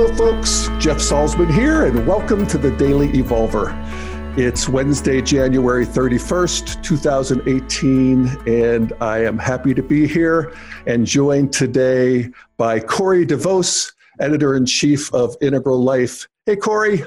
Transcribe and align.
Hello, 0.00 0.14
folks. 0.14 0.68
Jeff 0.78 0.98
Salzman 0.98 1.52
here, 1.52 1.86
and 1.86 2.06
welcome 2.06 2.46
to 2.46 2.56
the 2.56 2.70
Daily 2.70 3.08
Evolver. 3.08 3.74
It's 4.38 4.68
Wednesday, 4.68 5.20
January 5.20 5.84
31st, 5.84 6.80
2018, 6.84 8.28
and 8.46 8.92
I 9.00 9.24
am 9.24 9.38
happy 9.38 9.74
to 9.74 9.82
be 9.82 10.06
here 10.06 10.54
and 10.86 11.04
joined 11.04 11.52
today 11.52 12.30
by 12.56 12.78
Corey 12.78 13.26
DeVos, 13.26 13.92
editor 14.20 14.54
in 14.54 14.66
chief 14.66 15.12
of 15.12 15.34
Integral 15.40 15.82
Life. 15.82 16.28
Hey, 16.46 16.54
Corey. 16.54 17.02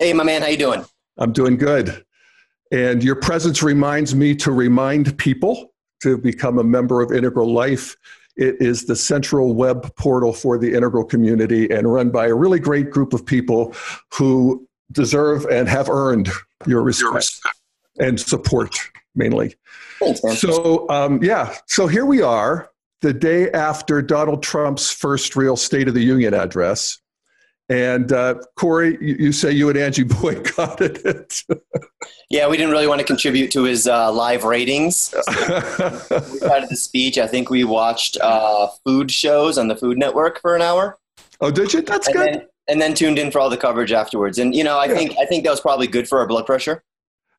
Hey, 0.00 0.12
my 0.12 0.24
man. 0.24 0.42
How 0.42 0.48
you 0.48 0.56
doing? 0.56 0.84
I'm 1.18 1.32
doing 1.32 1.56
good. 1.56 2.04
And 2.72 3.04
your 3.04 3.14
presence 3.14 3.62
reminds 3.62 4.16
me 4.16 4.34
to 4.34 4.50
remind 4.50 5.16
people 5.16 5.72
to 6.02 6.18
become 6.18 6.58
a 6.58 6.64
member 6.64 7.02
of 7.02 7.12
Integral 7.12 7.52
Life. 7.52 7.96
It 8.36 8.56
is 8.60 8.86
the 8.86 8.96
central 8.96 9.54
web 9.54 9.94
portal 9.96 10.32
for 10.32 10.58
the 10.58 10.74
integral 10.74 11.04
community 11.04 11.70
and 11.70 11.92
run 11.92 12.10
by 12.10 12.28
a 12.28 12.34
really 12.34 12.58
great 12.58 12.90
group 12.90 13.12
of 13.12 13.26
people 13.26 13.74
who 14.12 14.66
deserve 14.90 15.44
and 15.46 15.68
have 15.68 15.88
earned 15.88 16.30
your 16.66 16.82
respect, 16.82 17.02
your 17.02 17.14
respect. 17.14 17.56
and 17.98 18.20
support 18.20 18.74
mainly. 19.14 19.54
Thanks, 20.00 20.40
so, 20.40 20.88
um, 20.88 21.22
yeah, 21.22 21.54
so 21.66 21.86
here 21.86 22.06
we 22.06 22.22
are, 22.22 22.70
the 23.02 23.12
day 23.12 23.50
after 23.50 24.00
Donald 24.00 24.42
Trump's 24.42 24.90
first 24.90 25.36
real 25.36 25.56
State 25.56 25.88
of 25.88 25.94
the 25.94 26.02
Union 26.02 26.34
address. 26.34 27.01
And 27.72 28.12
uh, 28.12 28.34
Corey, 28.56 28.98
you, 29.00 29.16
you, 29.18 29.32
say 29.32 29.50
you 29.50 29.70
and 29.70 29.78
Angie 29.78 30.02
boycotted 30.20 30.98
it. 31.06 31.42
yeah, 32.28 32.46
we 32.46 32.58
didn't 32.58 32.70
really 32.70 32.86
want 32.86 33.00
to 33.00 33.06
contribute 33.06 33.50
to 33.52 33.62
his 33.62 33.86
uh, 33.86 34.12
live 34.12 34.44
ratings. 34.44 34.94
So 34.98 35.22
we 35.26 36.36
started 36.36 36.68
the 36.68 36.76
speech. 36.76 37.16
I 37.16 37.26
think 37.26 37.48
we 37.48 37.64
watched 37.64 38.18
uh, 38.20 38.68
food 38.84 39.10
shows 39.10 39.56
on 39.56 39.68
the 39.68 39.76
Food 39.76 39.96
Network 39.96 40.38
for 40.42 40.54
an 40.54 40.60
hour. 40.60 40.98
Oh, 41.40 41.50
did 41.50 41.72
you? 41.72 41.80
That's 41.80 42.08
and 42.08 42.16
good. 42.16 42.34
Then, 42.34 42.46
and 42.68 42.82
then 42.82 42.92
tuned 42.92 43.18
in 43.18 43.30
for 43.30 43.40
all 43.40 43.48
the 43.48 43.56
coverage 43.56 43.90
afterwards. 43.90 44.38
And 44.38 44.54
you 44.54 44.64
know, 44.64 44.76
I 44.76 44.84
yeah. 44.84 44.94
think 44.94 45.16
I 45.18 45.24
think 45.24 45.44
that 45.44 45.50
was 45.50 45.62
probably 45.62 45.86
good 45.86 46.06
for 46.06 46.18
our 46.18 46.26
blood 46.26 46.44
pressure. 46.44 46.84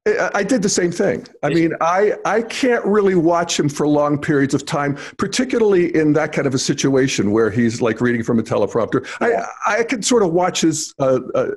I 0.05 0.43
did 0.43 0.61
the 0.61 0.69
same 0.69 0.91
thing. 0.91 1.25
I 1.43 1.49
mean, 1.49 1.73
I, 1.79 2.15
I 2.25 2.41
can't 2.41 2.83
really 2.83 3.15
watch 3.15 3.57
him 3.57 3.69
for 3.69 3.87
long 3.87 4.19
periods 4.19 4.53
of 4.53 4.65
time, 4.65 4.97
particularly 5.17 5.95
in 5.95 6.11
that 6.13 6.33
kind 6.33 6.45
of 6.45 6.53
a 6.53 6.59
situation 6.59 7.31
where 7.31 7.49
he's 7.49 7.81
like 7.81 8.01
reading 8.01 8.21
from 8.21 8.37
a 8.37 8.43
teleprompter. 8.43 9.07
I, 9.21 9.45
I 9.79 9.83
can 9.83 10.03
sort 10.03 10.23
of 10.23 10.33
watch 10.33 10.59
his, 10.59 10.93
uh, 10.99 11.19
uh, 11.33 11.51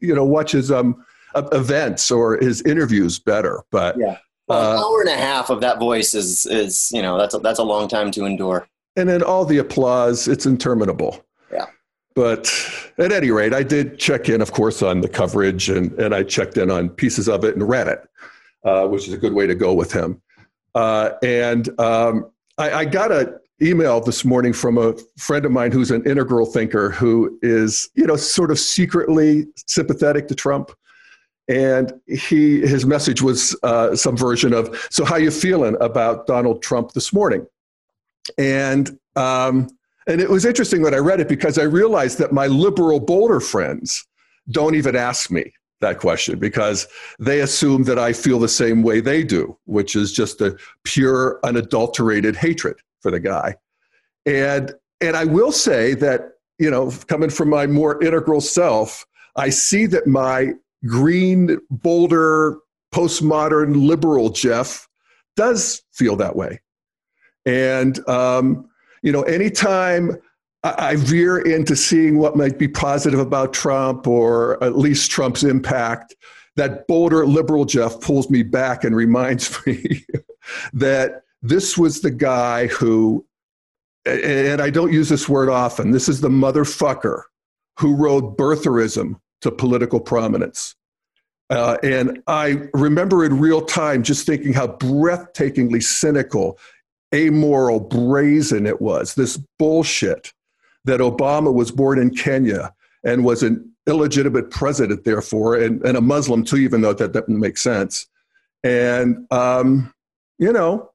you 0.00 0.14
know, 0.14 0.24
watch 0.24 0.52
his 0.52 0.72
um, 0.72 1.04
events 1.52 2.10
or 2.10 2.38
his 2.38 2.62
interviews 2.62 3.18
better. 3.18 3.62
But 3.70 3.98
yeah, 3.98 4.16
well, 4.46 4.72
an 4.72 4.78
uh, 4.78 4.80
hour 4.80 5.00
and 5.02 5.10
a 5.10 5.16
half 5.16 5.50
of 5.50 5.60
that 5.60 5.78
voice 5.78 6.14
is, 6.14 6.46
is 6.46 6.90
you 6.90 7.02
know, 7.02 7.18
that's 7.18 7.34
a, 7.34 7.38
that's 7.38 7.58
a 7.58 7.64
long 7.64 7.86
time 7.86 8.10
to 8.12 8.24
endure. 8.24 8.66
And 8.96 9.06
then 9.06 9.22
all 9.22 9.44
the 9.44 9.58
applause, 9.58 10.26
it's 10.26 10.46
interminable. 10.46 11.22
But 12.14 12.52
at 12.98 13.12
any 13.12 13.30
rate, 13.30 13.54
I 13.54 13.62
did 13.62 13.98
check 13.98 14.28
in, 14.28 14.40
of 14.40 14.52
course, 14.52 14.82
on 14.82 15.00
the 15.00 15.08
coverage 15.08 15.68
and, 15.68 15.92
and 16.00 16.14
I 16.14 16.24
checked 16.24 16.56
in 16.56 16.70
on 16.70 16.88
pieces 16.88 17.28
of 17.28 17.44
it 17.44 17.54
and 17.54 17.68
read 17.68 17.86
it, 17.86 18.08
uh, 18.64 18.86
which 18.88 19.06
is 19.06 19.14
a 19.14 19.18
good 19.18 19.32
way 19.32 19.46
to 19.46 19.54
go 19.54 19.72
with 19.72 19.92
him. 19.92 20.20
Uh, 20.74 21.10
and 21.22 21.68
um, 21.80 22.30
I, 22.58 22.72
I, 22.72 22.84
got 22.84 23.10
an 23.10 23.38
email 23.62 24.00
this 24.00 24.24
morning 24.24 24.52
from 24.52 24.78
a 24.78 24.94
friend 25.16 25.44
of 25.44 25.52
mine 25.52 25.72
who's 25.72 25.90
an 25.90 26.04
integral 26.04 26.46
thinker 26.46 26.90
who 26.90 27.38
is, 27.42 27.88
you 27.94 28.06
know, 28.06 28.16
sort 28.16 28.50
of 28.50 28.58
secretly 28.58 29.46
sympathetic 29.66 30.28
to 30.28 30.34
Trump. 30.34 30.70
And 31.48 31.94
he, 32.06 32.60
his 32.60 32.84
message 32.84 33.22
was 33.22 33.56
uh, 33.62 33.96
some 33.96 34.16
version 34.16 34.52
of, 34.52 34.86
"So 34.90 35.04
how 35.04 35.16
you 35.16 35.30
feeling 35.30 35.76
about 35.80 36.26
Donald 36.26 36.62
Trump 36.62 36.92
this 36.92 37.12
morning?" 37.12 37.46
And 38.36 38.98
um, 39.16 39.68
and 40.08 40.20
it 40.22 40.30
was 40.30 40.44
interesting 40.46 40.82
when 40.82 40.94
I 40.94 40.98
read 40.98 41.20
it 41.20 41.28
because 41.28 41.58
I 41.58 41.64
realized 41.64 42.18
that 42.18 42.32
my 42.32 42.46
liberal 42.46 42.98
Boulder 42.98 43.40
friends 43.40 44.06
don't 44.50 44.74
even 44.74 44.96
ask 44.96 45.30
me 45.30 45.52
that 45.80 45.98
question 45.98 46.38
because 46.38 46.88
they 47.18 47.40
assume 47.40 47.84
that 47.84 47.98
I 47.98 48.12
feel 48.14 48.38
the 48.38 48.48
same 48.48 48.82
way 48.82 49.00
they 49.00 49.22
do, 49.22 49.56
which 49.66 49.94
is 49.94 50.12
just 50.12 50.40
a 50.40 50.56
pure, 50.82 51.38
unadulterated 51.44 52.34
hatred 52.34 52.76
for 53.00 53.10
the 53.10 53.20
guy. 53.20 53.54
And 54.26 54.72
and 55.00 55.16
I 55.16 55.26
will 55.26 55.52
say 55.52 55.94
that, 55.94 56.32
you 56.58 56.70
know, 56.70 56.90
coming 57.06 57.30
from 57.30 57.50
my 57.50 57.66
more 57.66 58.02
integral 58.02 58.40
self, 58.40 59.06
I 59.36 59.50
see 59.50 59.86
that 59.86 60.06
my 60.06 60.54
green, 60.86 61.58
Boulder, 61.70 62.58
postmodern 62.92 63.86
liberal 63.86 64.30
Jeff 64.30 64.88
does 65.36 65.82
feel 65.92 66.16
that 66.16 66.34
way. 66.34 66.60
And 67.46 68.06
um, 68.08 68.68
you 69.02 69.12
know, 69.12 69.22
anytime 69.22 70.16
I 70.64 70.96
veer 70.96 71.38
into 71.38 71.76
seeing 71.76 72.18
what 72.18 72.36
might 72.36 72.58
be 72.58 72.68
positive 72.68 73.20
about 73.20 73.52
Trump 73.52 74.06
or 74.06 74.62
at 74.62 74.76
least 74.76 75.10
Trump's 75.10 75.44
impact, 75.44 76.16
that 76.56 76.86
Boulder 76.88 77.24
liberal 77.26 77.64
Jeff 77.64 78.00
pulls 78.00 78.28
me 78.28 78.42
back 78.42 78.84
and 78.84 78.94
reminds 78.94 79.64
me 79.66 80.04
that 80.72 81.22
this 81.42 81.78
was 81.78 82.00
the 82.00 82.10
guy 82.10 82.66
who, 82.66 83.24
and 84.04 84.60
I 84.60 84.70
don't 84.70 84.92
use 84.92 85.08
this 85.08 85.28
word 85.28 85.48
often, 85.48 85.92
this 85.92 86.08
is 86.08 86.20
the 86.20 86.28
motherfucker 86.28 87.22
who 87.78 87.94
rode 87.94 88.36
birtherism 88.36 89.20
to 89.42 89.52
political 89.52 90.00
prominence. 90.00 90.74
Uh, 91.50 91.78
and 91.82 92.22
I 92.26 92.64
remember 92.74 93.24
in 93.24 93.38
real 93.38 93.62
time 93.62 94.02
just 94.02 94.26
thinking 94.26 94.52
how 94.52 94.66
breathtakingly 94.66 95.82
cynical 95.82 96.58
amoral, 97.14 97.80
brazen 97.80 98.66
it 98.66 98.80
was. 98.80 99.14
This 99.14 99.38
bullshit 99.58 100.32
that 100.84 101.00
Obama 101.00 101.52
was 101.52 101.70
born 101.70 101.98
in 101.98 102.14
Kenya 102.14 102.74
and 103.04 103.24
was 103.24 103.42
an 103.42 103.72
illegitimate 103.86 104.50
president, 104.50 105.04
therefore, 105.04 105.56
and, 105.56 105.82
and 105.82 105.96
a 105.96 106.00
Muslim 106.00 106.44
too, 106.44 106.56
even 106.56 106.80
though 106.80 106.92
that 106.92 107.12
doesn't 107.12 107.38
make 107.38 107.56
sense. 107.56 108.06
And, 108.62 109.26
um, 109.30 109.92
you 110.38 110.52
know, 110.52 110.90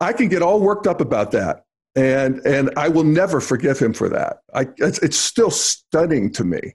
I 0.00 0.12
can 0.12 0.28
get 0.28 0.42
all 0.42 0.60
worked 0.60 0.86
up 0.86 1.00
about 1.00 1.30
that. 1.32 1.64
And, 1.96 2.38
and 2.44 2.70
I 2.76 2.88
will 2.88 3.04
never 3.04 3.40
forgive 3.40 3.78
him 3.78 3.92
for 3.92 4.08
that. 4.08 4.38
I, 4.52 4.66
it's, 4.78 4.98
it's 4.98 5.16
still 5.16 5.50
stunning 5.50 6.32
to 6.32 6.44
me 6.44 6.74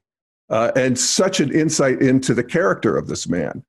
uh, 0.49 0.71
and 0.75 0.97
such 0.97 1.39
an 1.39 1.53
insight 1.53 2.01
into 2.01 2.33
the 2.33 2.43
character 2.43 2.97
of 2.97 3.07
this 3.07 3.27
man. 3.27 3.63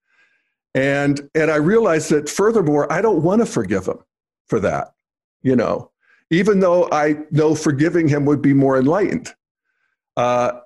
And, 0.75 1.29
and 1.35 1.51
I 1.51 1.57
realized 1.57 2.11
that 2.11 2.29
furthermore, 2.29 2.91
I 2.93 3.03
don't 3.03 3.23
want 3.23 3.41
to 3.41 3.47
forgive 3.47 3.87
him 3.87 3.99
for 4.51 4.61
that, 4.61 4.93
you 5.43 5.57
know, 5.57 5.91
even 6.31 6.61
though 6.61 6.89
I 6.91 7.17
know 7.31 7.55
forgiving 7.55 8.09
him 8.09 8.25
would 8.27 8.43
be 8.43 8.53
more 8.53 8.79
enlightened. 8.79 9.33
Uh, 10.17 10.61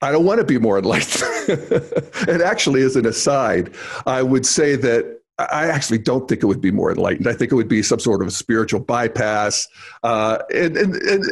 I 0.00 0.12
don't 0.12 0.24
want 0.24 0.38
to 0.38 0.44
be 0.44 0.58
more 0.58 0.78
enlightened. 0.78 1.48
and 2.28 2.40
actually, 2.40 2.82
as 2.82 2.94
an 2.96 3.04
aside, 3.04 3.74
I 4.06 4.22
would 4.22 4.46
say 4.46 4.76
that 4.76 5.20
I 5.38 5.66
actually 5.66 5.98
don't 5.98 6.28
think 6.28 6.42
it 6.42 6.46
would 6.46 6.60
be 6.60 6.70
more 6.70 6.90
enlightened. 6.90 7.26
I 7.26 7.32
think 7.32 7.52
it 7.52 7.56
would 7.56 7.68
be 7.68 7.82
some 7.82 7.98
sort 7.98 8.22
of 8.22 8.28
a 8.28 8.30
spiritual 8.30 8.80
bypass. 8.80 9.66
Uh, 10.02 10.38
and, 10.54 10.76
and, 10.76 10.94
and, 10.94 11.24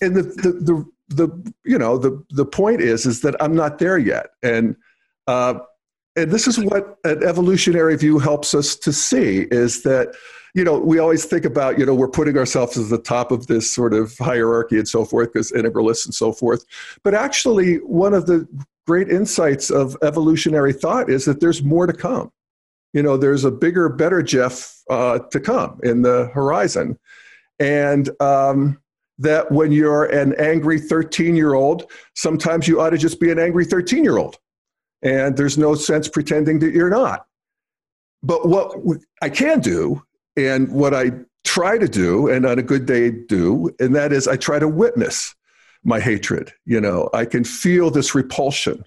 and 0.00 0.16
the, 0.16 0.22
the, 0.22 0.52
the, 1.08 1.26
the, 1.26 1.52
you 1.64 1.78
know, 1.78 1.98
the, 1.98 2.22
the 2.30 2.44
point 2.44 2.80
is, 2.80 3.06
is 3.06 3.20
that 3.22 3.36
I'm 3.40 3.54
not 3.54 3.78
there 3.78 3.98
yet. 3.98 4.30
And, 4.42 4.76
uh, 5.26 5.60
and 6.18 6.32
this 6.32 6.46
is 6.46 6.58
what 6.58 6.98
an 7.04 7.22
evolutionary 7.22 7.96
view 7.96 8.18
helps 8.18 8.54
us 8.54 8.76
to 8.76 8.92
see 8.92 9.46
is 9.50 9.82
that 9.82 10.14
you 10.54 10.64
know, 10.64 10.78
we 10.78 10.98
always 10.98 11.24
think 11.24 11.44
about, 11.44 11.78
you 11.78 11.86
know, 11.86 11.94
we're 11.94 12.08
putting 12.08 12.36
ourselves 12.36 12.76
at 12.78 12.88
the 12.88 12.98
top 12.98 13.30
of 13.30 13.46
this 13.46 13.70
sort 13.70 13.92
of 13.92 14.16
hierarchy 14.18 14.78
and 14.78 14.88
so 14.88 15.04
forth 15.04 15.32
because 15.32 15.52
integralists 15.52 16.06
and 16.06 16.14
so 16.14 16.32
forth. 16.32 16.64
But 17.04 17.14
actually, 17.14 17.76
one 17.76 18.14
of 18.14 18.26
the 18.26 18.48
great 18.86 19.08
insights 19.08 19.70
of 19.70 19.96
evolutionary 20.02 20.72
thought 20.72 21.10
is 21.10 21.26
that 21.26 21.40
there's 21.40 21.62
more 21.62 21.86
to 21.86 21.92
come. 21.92 22.32
You 22.92 23.02
know, 23.02 23.16
there's 23.16 23.44
a 23.44 23.50
bigger, 23.50 23.88
better 23.88 24.22
Jeff 24.22 24.82
uh, 24.88 25.18
to 25.30 25.38
come 25.38 25.78
in 25.82 26.02
the 26.02 26.30
horizon. 26.32 26.98
And 27.60 28.10
um, 28.20 28.80
that 29.18 29.52
when 29.52 29.70
you're 29.70 30.06
an 30.06 30.34
angry 30.40 30.80
13 30.80 31.36
year 31.36 31.54
old, 31.54 31.90
sometimes 32.14 32.66
you 32.66 32.80
ought 32.80 32.90
to 32.90 32.98
just 32.98 33.20
be 33.20 33.30
an 33.30 33.38
angry 33.38 33.64
13 33.64 34.02
year 34.02 34.16
old. 34.16 34.38
And 35.02 35.36
there's 35.36 35.58
no 35.58 35.74
sense 35.74 36.08
pretending 36.08 36.58
that 36.60 36.74
you're 36.74 36.90
not. 36.90 37.26
But 38.22 38.48
what 38.48 39.00
I 39.22 39.28
can 39.28 39.60
do 39.60 40.02
and 40.36 40.70
what 40.72 40.94
I 40.94 41.12
try 41.44 41.78
to 41.78 41.88
do, 41.88 42.28
and 42.28 42.44
on 42.44 42.58
a 42.58 42.62
good 42.62 42.86
day 42.86 43.10
do, 43.10 43.70
and 43.78 43.94
that 43.94 44.12
is 44.12 44.26
I 44.26 44.36
try 44.36 44.58
to 44.58 44.68
witness 44.68 45.34
my 45.84 46.00
hatred. 46.00 46.52
You 46.64 46.80
know, 46.80 47.08
I 47.14 47.24
can 47.24 47.44
feel 47.44 47.90
this 47.90 48.14
repulsion 48.14 48.84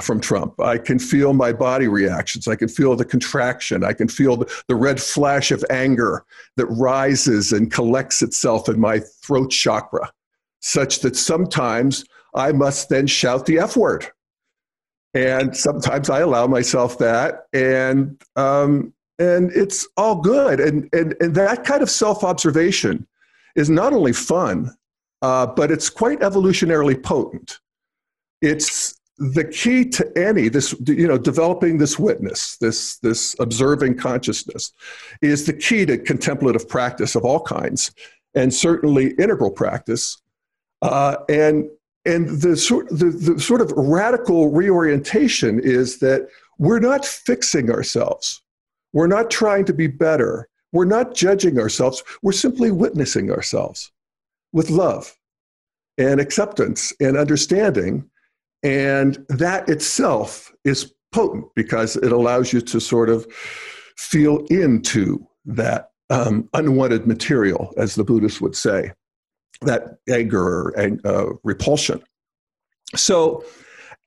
from 0.00 0.20
Trump. 0.20 0.58
I 0.60 0.78
can 0.78 0.98
feel 0.98 1.32
my 1.32 1.52
body 1.52 1.88
reactions. 1.88 2.46
I 2.46 2.56
can 2.56 2.68
feel 2.68 2.96
the 2.96 3.04
contraction. 3.04 3.84
I 3.84 3.92
can 3.92 4.08
feel 4.08 4.36
the, 4.36 4.62
the 4.68 4.76
red 4.76 5.00
flash 5.00 5.50
of 5.50 5.64
anger 5.70 6.24
that 6.56 6.66
rises 6.66 7.52
and 7.52 7.72
collects 7.72 8.22
itself 8.22 8.68
in 8.68 8.78
my 8.78 9.00
throat 9.00 9.50
chakra, 9.50 10.12
such 10.60 11.00
that 11.00 11.16
sometimes 11.16 12.04
I 12.34 12.52
must 12.52 12.88
then 12.88 13.06
shout 13.06 13.46
the 13.46 13.58
F 13.58 13.76
word. 13.76 14.06
And 15.14 15.56
sometimes 15.56 16.08
I 16.08 16.20
allow 16.20 16.46
myself 16.46 16.98
that. 16.98 17.46
And 17.52 18.20
um, 18.36 18.92
and 19.18 19.52
it's 19.52 19.86
all 19.96 20.16
good 20.16 20.60
and 20.60 20.88
and, 20.94 21.14
and 21.20 21.34
that 21.34 21.62
kind 21.62 21.82
of 21.82 21.90
self-observation 21.90 23.06
is 23.54 23.68
not 23.68 23.92
only 23.92 24.14
fun 24.14 24.74
uh, 25.22 25.46
but 25.46 25.70
it's 25.70 25.90
quite 25.90 26.20
evolutionarily 26.20 27.00
potent. 27.00 27.58
It's 28.40 28.98
the 29.18 29.44
key 29.44 29.84
to 29.84 30.10
any 30.16 30.48
this 30.48 30.74
you 30.86 31.06
know 31.06 31.18
developing 31.18 31.76
this 31.76 31.98
witness 31.98 32.56
this 32.56 32.96
this 33.00 33.36
observing 33.38 33.94
consciousness 33.94 34.72
is 35.20 35.44
the 35.44 35.52
key 35.52 35.84
to 35.84 35.98
contemplative 35.98 36.66
practice 36.66 37.14
of 37.14 37.22
all 37.22 37.42
kinds 37.42 37.92
and 38.34 38.54
certainly 38.54 39.10
integral 39.18 39.50
practice 39.50 40.22
uh, 40.80 41.16
and 41.28 41.68
and 42.04 42.28
the 42.28 42.56
sort 42.56 42.88
the, 42.88 43.06
the 43.06 43.40
sort 43.40 43.60
of 43.60 43.72
radical 43.72 44.50
reorientation 44.50 45.60
is 45.60 45.98
that 45.98 46.28
we're 46.58 46.80
not 46.80 47.04
fixing 47.04 47.70
ourselves. 47.70 48.42
We're 48.92 49.06
not 49.06 49.30
trying 49.30 49.64
to 49.66 49.72
be 49.72 49.86
better. 49.86 50.48
We're 50.72 50.84
not 50.84 51.14
judging 51.14 51.58
ourselves. 51.58 52.02
We're 52.22 52.32
simply 52.32 52.70
witnessing 52.70 53.30
ourselves 53.30 53.90
with 54.52 54.70
love 54.70 55.14
and 55.98 56.20
acceptance 56.20 56.92
and 57.00 57.16
understanding. 57.16 58.08
And 58.62 59.24
that 59.28 59.68
itself 59.68 60.52
is 60.64 60.92
potent 61.12 61.46
because 61.54 61.96
it 61.96 62.12
allows 62.12 62.52
you 62.52 62.60
to 62.60 62.80
sort 62.80 63.08
of 63.08 63.26
feel 63.96 64.44
into 64.50 65.26
that 65.44 65.90
um, 66.10 66.48
unwanted 66.54 67.06
material, 67.06 67.72
as 67.76 67.94
the 67.94 68.04
Buddhists 68.04 68.40
would 68.40 68.56
say, 68.56 68.92
that 69.62 69.98
anger 70.08 70.42
or 70.42 70.98
uh, 71.04 71.26
repulsion. 71.42 72.02
So, 72.96 73.44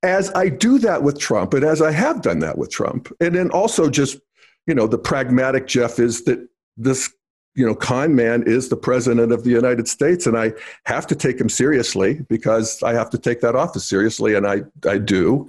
as 0.01 0.31
I 0.35 0.49
do 0.49 0.79
that 0.79 1.03
with 1.03 1.17
Trump, 1.17 1.53
and 1.53 1.63
as 1.63 1.81
I 1.81 1.91
have 1.91 2.21
done 2.21 2.39
that 2.39 2.57
with 2.57 2.69
Trump, 2.69 3.11
and 3.21 3.33
then 3.35 3.49
also 3.51 3.89
just, 3.89 4.19
you 4.67 4.75
know, 4.75 4.87
the 4.87 4.97
pragmatic 4.97 5.65
Jeff 5.67 5.99
is 5.99 6.25
that 6.25 6.45
this 6.75 7.13
you 7.55 7.65
know, 7.65 7.75
con 7.75 8.15
man 8.15 8.43
is 8.43 8.69
the 8.69 8.75
president 8.75 9.31
of 9.31 9.43
the 9.43 9.51
United 9.51 9.87
States, 9.87 10.25
and 10.25 10.37
I 10.37 10.53
have 10.85 11.05
to 11.07 11.15
take 11.15 11.39
him 11.39 11.49
seriously 11.49 12.19
because 12.27 12.81
I 12.81 12.93
have 12.93 13.09
to 13.11 13.17
take 13.17 13.41
that 13.41 13.55
office 13.55 13.85
seriously, 13.85 14.33
and 14.33 14.47
I 14.47 14.63
I 14.87 14.97
do. 14.97 15.47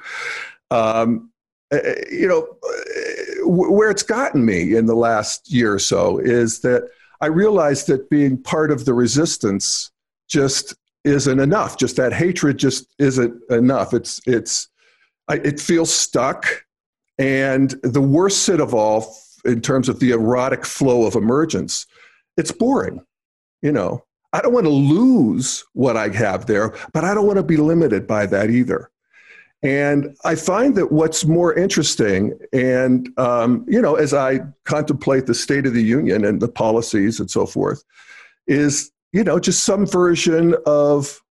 Um, 0.71 1.31
eh, 1.73 1.81
eh, 1.83 1.95
you 2.11 2.29
know, 2.29 2.47
eh, 2.69 3.45
where 3.45 3.91
it's 3.91 4.03
gotten 4.03 4.45
me 4.45 4.77
in 4.77 4.87
the 4.87 4.95
last 4.95 5.51
year 5.51 5.73
or 5.73 5.79
so 5.79 6.19
is 6.19 6.61
that 6.61 6.91
I 7.21 7.27
realized 7.27 7.87
that 7.87 8.11
being 8.11 8.43
part 8.43 8.71
of 8.71 8.85
the 8.85 8.93
resistance 8.93 9.91
just 10.29 10.75
isn't 11.05 11.41
enough. 11.41 11.79
Just 11.79 11.97
that 11.97 12.13
hatred 12.13 12.59
just 12.59 12.87
isn't 12.99 13.41
enough. 13.51 13.93
It's 13.93 14.21
it's 14.27 14.69
it 15.29 15.61
feels 15.61 15.93
stuck, 15.93 16.65
and 17.19 17.71
the 17.83 18.01
worst 18.01 18.43
sit 18.45 18.61
of 18.61 18.75
all 18.75 19.17
in 19.45 19.61
terms 19.61 19.89
of 19.89 20.01
the 20.01 20.11
erotic 20.11 20.65
flow 20.65 21.07
of 21.07 21.15
emergence 21.15 21.87
it's 22.37 22.53
boring. 22.53 23.05
You 23.63 23.73
know, 23.73 24.05
I 24.33 24.41
don't 24.41 24.53
want 24.53 24.67
to 24.67 24.71
lose 24.71 25.65
what 25.73 25.97
I 25.97 26.09
have 26.09 26.47
there, 26.47 26.75
but 26.93 27.05
I 27.05 27.15
don't 27.15 27.27
want 27.27 27.39
to 27.39 27.43
be 27.43 27.57
limited 27.57 28.07
by 28.07 28.27
that 28.27 28.51
either. 28.51 28.91
And 29.63 30.15
I 30.25 30.35
find 30.35 30.75
that 30.75 30.93
what's 30.93 31.25
more 31.25 31.55
interesting, 31.55 32.39
and 32.53 33.09
um, 33.19 33.65
you 33.67 33.81
know, 33.81 33.95
as 33.95 34.13
I 34.13 34.41
contemplate 34.65 35.25
the 35.25 35.35
State 35.35 35.65
of 35.65 35.73
the 35.73 35.83
Union 35.83 36.25
and 36.27 36.43
the 36.43 36.49
policies 36.49 37.19
and 37.19 37.31
so 37.31 37.47
forth, 37.47 37.83
is 38.47 38.91
you 39.15 39.25
know 39.25 39.39
just 39.39 39.65
some 39.65 39.87
version 39.87 40.55
of, 40.67 41.23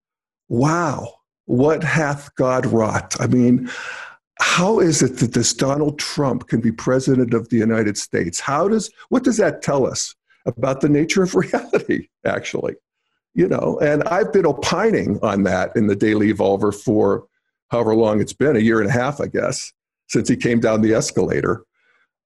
wow, 0.48 1.12
what 1.44 1.84
hath 1.84 2.34
God 2.36 2.64
wrought? 2.64 3.14
I 3.20 3.26
mean, 3.26 3.68
how 4.40 4.80
is 4.80 5.02
it 5.02 5.18
that 5.18 5.34
this 5.34 5.52
Donald 5.52 5.98
Trump 5.98 6.48
can 6.48 6.60
be 6.60 6.72
president 6.72 7.34
of 7.34 7.50
the 7.50 7.58
United 7.58 7.98
States? 7.98 8.40
How 8.40 8.68
does 8.68 8.90
what 9.10 9.24
does 9.24 9.36
that 9.36 9.60
tell 9.60 9.86
us? 9.86 10.14
about 10.46 10.80
the 10.80 10.88
nature 10.88 11.22
of 11.22 11.34
reality, 11.34 12.08
actually. 12.24 12.74
You 13.34 13.48
know, 13.48 13.78
and 13.80 14.02
I've 14.04 14.32
been 14.32 14.44
opining 14.44 15.18
on 15.22 15.44
that 15.44 15.74
in 15.74 15.86
the 15.86 15.96
Daily 15.96 16.32
Evolver 16.32 16.74
for 16.74 17.26
however 17.70 17.94
long 17.94 18.20
it's 18.20 18.34
been, 18.34 18.56
a 18.56 18.60
year 18.60 18.80
and 18.80 18.90
a 18.90 18.92
half, 18.92 19.20
I 19.20 19.26
guess, 19.26 19.72
since 20.08 20.28
he 20.28 20.36
came 20.36 20.60
down 20.60 20.82
the 20.82 20.92
escalator. 20.92 21.64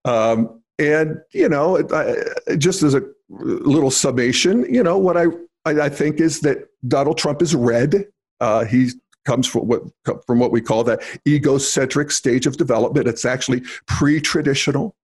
Um, 0.03 0.61
and, 0.77 1.21
you 1.31 1.47
know, 1.47 1.77
I, 1.93 2.55
just 2.57 2.83
as 2.83 2.93
a 2.93 3.03
little 3.29 3.89
summation, 3.89 4.71
you 4.73 4.83
know, 4.83 4.97
what 4.97 5.15
I, 5.15 5.27
I, 5.67 5.85
I 5.85 5.89
think 5.89 6.19
is 6.19 6.41
that 6.41 6.69
Donald 6.87 7.17
Trump 7.17 7.41
is 7.41 7.53
red. 7.55 8.05
Uh, 8.39 8.65
he 8.65 8.91
comes 9.25 9.47
from 9.47 9.67
what, 9.67 9.83
from 10.25 10.39
what 10.39 10.51
we 10.51 10.61
call 10.61 10.83
that 10.85 11.01
egocentric 11.27 12.11
stage 12.11 12.47
of 12.47 12.57
development. 12.57 13.07
It's 13.07 13.25
actually 13.25 13.61
pre 13.85 14.21
traditional. 14.21 14.95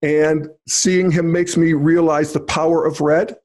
And 0.00 0.48
seeing 0.68 1.10
him 1.10 1.32
makes 1.32 1.56
me 1.56 1.72
realize 1.72 2.32
the 2.32 2.40
power 2.40 2.86
of 2.86 3.00
red 3.00 3.36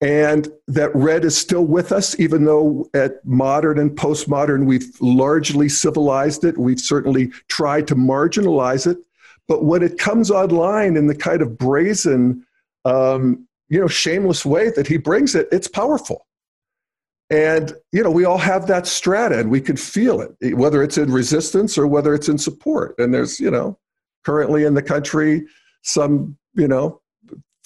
and 0.00 0.48
that 0.68 0.94
red 0.94 1.24
is 1.24 1.36
still 1.36 1.64
with 1.64 1.92
us, 1.92 2.18
even 2.20 2.44
though 2.44 2.90
at 2.92 3.24
modern 3.24 3.78
and 3.78 3.90
postmodern 3.92 4.66
we've 4.66 4.92
largely 5.00 5.68
civilized 5.68 6.44
it. 6.44 6.58
We've 6.58 6.80
certainly 6.80 7.28
tried 7.48 7.86
to 7.88 7.94
marginalize 7.94 8.86
it. 8.86 8.98
But 9.48 9.64
when 9.64 9.82
it 9.82 9.98
comes 9.98 10.30
online 10.30 10.96
in 10.96 11.06
the 11.06 11.14
kind 11.14 11.40
of 11.40 11.56
brazen, 11.56 12.44
um, 12.84 13.46
you 13.74 13.80
know, 13.80 13.88
shameless 13.88 14.46
way 14.46 14.70
that 14.70 14.86
he 14.86 14.96
brings 14.96 15.34
it, 15.34 15.48
it's 15.50 15.66
powerful. 15.66 16.28
And, 17.28 17.72
you 17.90 18.04
know, 18.04 18.10
we 18.10 18.24
all 18.24 18.38
have 18.38 18.68
that 18.68 18.86
strata 18.86 19.36
and 19.40 19.50
we 19.50 19.60
can 19.60 19.76
feel 19.76 20.20
it, 20.20 20.54
whether 20.54 20.80
it's 20.80 20.96
in 20.96 21.10
resistance 21.10 21.76
or 21.76 21.88
whether 21.88 22.14
it's 22.14 22.28
in 22.28 22.38
support. 22.38 22.94
And 22.98 23.12
there's, 23.12 23.40
you 23.40 23.50
know, 23.50 23.76
currently 24.24 24.62
in 24.62 24.74
the 24.74 24.82
country, 24.82 25.44
some, 25.82 26.36
you 26.54 26.68
know, 26.68 27.00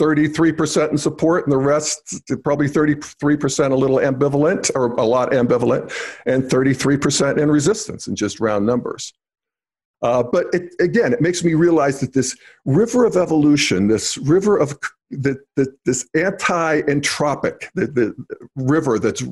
33% 0.00 0.92
in 0.92 0.96
support 0.96 1.44
and 1.44 1.52
the 1.52 1.58
rest 1.58 2.22
probably 2.42 2.68
33% 2.68 3.70
a 3.70 3.74
little 3.74 3.98
ambivalent 3.98 4.70
or 4.74 4.92
a 4.92 5.04
lot 5.04 5.32
ambivalent 5.32 5.92
and 6.24 6.44
33% 6.44 7.36
in 7.36 7.50
resistance 7.50 8.06
in 8.06 8.16
just 8.16 8.38
round 8.40 8.64
numbers 8.64 9.12
uh, 10.02 10.22
but 10.22 10.46
it, 10.52 10.72
again 10.78 11.12
it 11.12 11.20
makes 11.20 11.42
me 11.42 11.54
realize 11.54 11.98
that 11.98 12.12
this 12.12 12.36
river 12.64 13.04
of 13.04 13.16
evolution 13.16 13.88
this 13.88 14.16
river 14.18 14.56
of 14.56 14.78
the, 15.10 15.38
the, 15.56 15.74
this 15.84 16.06
anti-entropic 16.14 17.68
the, 17.74 17.86
the 17.86 18.14
river 18.56 18.98
that's 18.98 19.22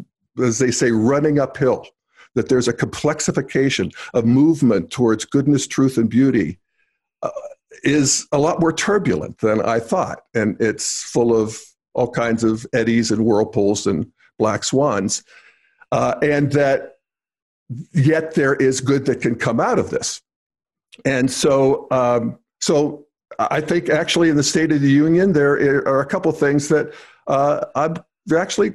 as 0.42 0.58
they 0.58 0.70
say 0.70 0.90
running 0.90 1.38
uphill 1.38 1.86
that 2.36 2.48
there's 2.48 2.68
a 2.68 2.72
complexification 2.72 3.92
of 4.14 4.24
movement 4.24 4.90
towards 4.90 5.24
goodness 5.24 5.66
truth 5.66 5.96
and 5.98 6.08
beauty 6.08 6.58
uh, 7.22 7.30
is 7.82 8.28
a 8.30 8.38
lot 8.38 8.60
more 8.60 8.72
turbulent 8.72 9.38
than 9.38 9.60
I 9.62 9.80
thought. 9.80 10.20
And 10.34 10.60
it's 10.60 11.02
full 11.02 11.34
of 11.34 11.58
all 11.94 12.10
kinds 12.10 12.44
of 12.44 12.66
eddies 12.72 13.10
and 13.10 13.24
whirlpools 13.24 13.86
and 13.86 14.12
black 14.38 14.64
swans. 14.64 15.24
Uh, 15.90 16.16
and 16.22 16.52
that 16.52 16.96
yet 17.92 18.34
there 18.34 18.54
is 18.54 18.80
good 18.80 19.06
that 19.06 19.22
can 19.22 19.34
come 19.34 19.58
out 19.58 19.78
of 19.78 19.90
this. 19.90 20.20
And 21.04 21.30
so, 21.30 21.88
um, 21.90 22.38
so 22.60 23.05
I 23.38 23.60
think 23.60 23.88
actually 23.88 24.28
in 24.28 24.36
the 24.36 24.42
State 24.42 24.72
of 24.72 24.80
the 24.80 24.90
Union, 24.90 25.32
there 25.32 25.86
are 25.88 26.00
a 26.00 26.06
couple 26.06 26.30
things 26.32 26.68
that 26.68 26.92
uh, 27.26 27.64
I'm 27.74 27.96
actually 28.36 28.74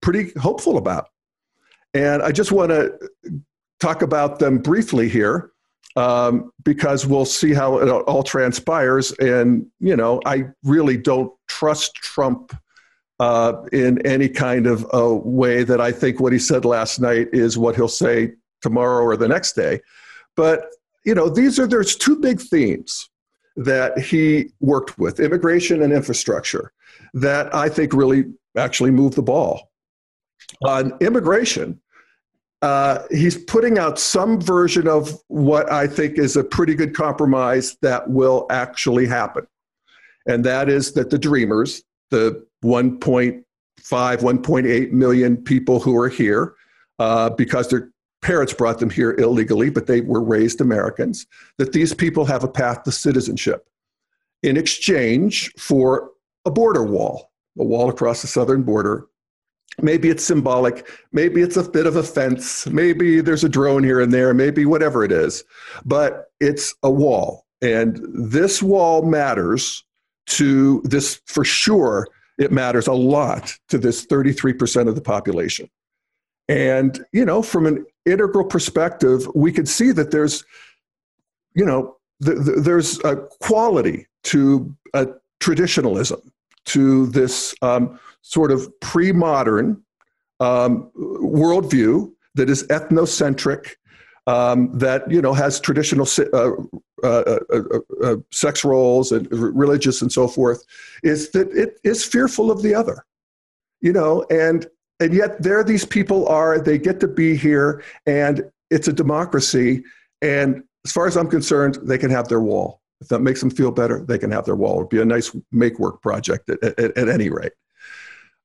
pretty 0.00 0.32
hopeful 0.38 0.78
about. 0.78 1.08
And 1.94 2.22
I 2.22 2.32
just 2.32 2.52
want 2.52 2.70
to 2.70 2.98
talk 3.80 4.02
about 4.02 4.38
them 4.38 4.58
briefly 4.58 5.08
here 5.08 5.50
um, 5.96 6.52
because 6.64 7.06
we'll 7.06 7.24
see 7.24 7.52
how 7.52 7.78
it 7.78 7.88
all 7.88 8.22
transpires. 8.22 9.12
And, 9.12 9.66
you 9.80 9.96
know, 9.96 10.20
I 10.24 10.44
really 10.62 10.96
don't 10.96 11.32
trust 11.48 11.94
Trump 11.96 12.56
uh, 13.18 13.64
in 13.72 14.04
any 14.06 14.28
kind 14.28 14.66
of 14.66 14.86
a 14.92 15.14
way 15.14 15.62
that 15.62 15.80
I 15.80 15.92
think 15.92 16.20
what 16.20 16.32
he 16.32 16.38
said 16.38 16.64
last 16.64 17.00
night 17.00 17.28
is 17.32 17.58
what 17.58 17.76
he'll 17.76 17.88
say 17.88 18.32
tomorrow 18.62 19.04
or 19.04 19.16
the 19.16 19.28
next 19.28 19.52
day. 19.52 19.80
But, 20.36 20.64
you 21.04 21.14
know, 21.14 21.28
these 21.28 21.58
are, 21.58 21.66
there's 21.66 21.96
two 21.96 22.16
big 22.16 22.40
themes 22.40 23.09
that 23.56 23.98
he 23.98 24.50
worked 24.60 24.98
with 24.98 25.20
immigration 25.20 25.82
and 25.82 25.92
infrastructure 25.92 26.72
that 27.14 27.54
I 27.54 27.68
think 27.68 27.92
really 27.92 28.26
actually 28.56 28.90
moved 28.90 29.16
the 29.16 29.22
ball. 29.22 29.70
On 30.64 30.92
immigration, 31.00 31.80
uh, 32.62 33.04
he's 33.10 33.38
putting 33.44 33.78
out 33.78 33.98
some 33.98 34.40
version 34.40 34.86
of 34.86 35.18
what 35.28 35.70
I 35.72 35.86
think 35.86 36.18
is 36.18 36.36
a 36.36 36.44
pretty 36.44 36.74
good 36.74 36.94
compromise 36.94 37.76
that 37.82 38.08
will 38.08 38.46
actually 38.50 39.06
happen. 39.06 39.46
And 40.26 40.44
that 40.44 40.68
is 40.68 40.92
that 40.92 41.10
the 41.10 41.18
Dreamers, 41.18 41.82
the 42.10 42.46
1.5, 42.62 43.42
1.8 43.82 44.92
million 44.92 45.36
people 45.38 45.80
who 45.80 45.96
are 45.96 46.08
here 46.08 46.54
uh, 46.98 47.30
because 47.30 47.68
their 47.68 47.90
parents 48.22 48.52
brought 48.52 48.78
them 48.78 48.90
here 48.90 49.12
illegally, 49.12 49.70
but 49.70 49.86
they 49.86 50.00
were 50.00 50.22
raised 50.22 50.60
Americans, 50.60 51.26
that 51.58 51.72
these 51.72 51.94
people 51.94 52.24
have 52.24 52.44
a 52.44 52.48
path 52.48 52.82
to 52.84 52.92
citizenship 52.92 53.66
in 54.42 54.56
exchange 54.56 55.52
for 55.58 56.10
a 56.44 56.50
border 56.50 56.84
wall, 56.84 57.30
a 57.58 57.64
wall 57.64 57.88
across 57.88 58.22
the 58.22 58.28
southern 58.28 58.62
border 58.62 59.06
Maybe 59.82 60.10
it's 60.10 60.24
symbolic. 60.24 60.88
Maybe 61.12 61.42
it's 61.42 61.56
a 61.56 61.68
bit 61.68 61.86
of 61.86 61.96
a 61.96 62.02
fence. 62.02 62.66
Maybe 62.66 63.20
there's 63.20 63.44
a 63.44 63.48
drone 63.48 63.84
here 63.84 64.00
and 64.00 64.12
there. 64.12 64.34
Maybe 64.34 64.66
whatever 64.66 65.04
it 65.04 65.12
is. 65.12 65.44
But 65.84 66.30
it's 66.40 66.74
a 66.82 66.90
wall. 66.90 67.46
And 67.62 68.00
this 68.12 68.62
wall 68.62 69.02
matters 69.02 69.84
to 70.26 70.80
this 70.84 71.20
for 71.26 71.44
sure 71.44 72.08
it 72.38 72.52
matters 72.52 72.86
a 72.86 72.92
lot 72.92 73.54
to 73.68 73.78
this 73.78 74.06
33% 74.06 74.88
of 74.88 74.94
the 74.94 75.00
population. 75.00 75.68
And, 76.48 77.04
you 77.12 77.24
know, 77.24 77.42
from 77.42 77.66
an 77.66 77.84
integral 78.06 78.44
perspective, 78.44 79.26
we 79.34 79.52
could 79.52 79.68
see 79.68 79.92
that 79.92 80.10
there's, 80.10 80.44
you 81.54 81.64
know, 81.64 81.96
th- 82.24 82.38
th- 82.44 82.58
there's 82.58 83.02
a 83.04 83.16
quality 83.40 84.06
to 84.24 84.74
a 84.94 85.06
traditionalism, 85.40 86.20
to 86.66 87.06
this 87.08 87.54
um, 87.62 87.98
sort 88.22 88.50
of 88.50 88.68
pre 88.80 89.12
modern 89.12 89.82
um, 90.40 90.90
worldview 90.96 92.10
that 92.34 92.48
is 92.48 92.66
ethnocentric, 92.68 93.74
um, 94.26 94.70
that 94.78 95.10
you 95.10 95.20
know 95.20 95.32
has 95.32 95.60
traditional 95.60 96.06
uh 96.32 96.50
uh, 97.02 97.06
uh, 97.06 97.38
uh, 97.52 97.78
uh, 98.04 98.16
sex 98.30 98.64
roles 98.64 99.10
and 99.10 99.26
religious 99.32 100.02
and 100.02 100.12
so 100.12 100.28
forth, 100.28 100.64
is 101.02 101.30
that 101.30 101.48
it 101.52 101.80
is 101.82 102.04
fearful 102.04 102.50
of 102.50 102.62
the 102.62 102.74
other, 102.74 103.04
you 103.80 103.92
know, 103.92 104.24
and 104.30 104.66
and 105.00 105.14
yet 105.14 105.42
there 105.42 105.64
these 105.64 105.84
people 105.84 106.28
are. 106.28 106.60
They 106.60 106.78
get 106.78 107.00
to 107.00 107.08
be 107.08 107.36
here, 107.36 107.82
and 108.06 108.42
it's 108.70 108.88
a 108.88 108.92
democracy. 108.92 109.82
And 110.22 110.62
as 110.84 110.92
far 110.92 111.06
as 111.06 111.16
I'm 111.16 111.28
concerned, 111.28 111.78
they 111.82 111.98
can 111.98 112.10
have 112.10 112.28
their 112.28 112.40
wall. 112.40 112.80
If 113.00 113.08
that 113.08 113.20
makes 113.20 113.40
them 113.40 113.50
feel 113.50 113.70
better, 113.70 114.04
they 114.04 114.18
can 114.18 114.30
have 114.30 114.44
their 114.44 114.56
wall. 114.56 114.76
It'd 114.76 114.90
be 114.90 115.00
a 115.00 115.04
nice 115.04 115.34
make 115.50 115.78
work 115.78 116.02
project 116.02 116.50
at, 116.50 116.62
at, 116.62 116.96
at 116.96 117.08
any 117.08 117.30
rate. 117.30 117.52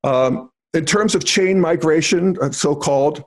Um, 0.04 0.50
in 0.74 0.86
terms 0.86 1.14
of 1.16 1.26
chain 1.26 1.60
migration, 1.60 2.38
so 2.54 2.76
called, 2.76 3.24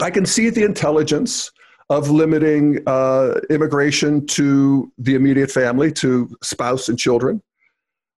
I 0.00 0.10
can 0.10 0.26
see 0.26 0.50
the 0.50 0.64
intelligence 0.64 1.50
of 1.88 2.10
limiting 2.10 2.80
uh, 2.86 3.40
immigration 3.50 4.26
to 4.26 4.92
the 4.98 5.14
immediate 5.14 5.50
family, 5.50 5.90
to 5.92 6.36
spouse 6.42 6.88
and 6.88 6.98
children. 6.98 7.42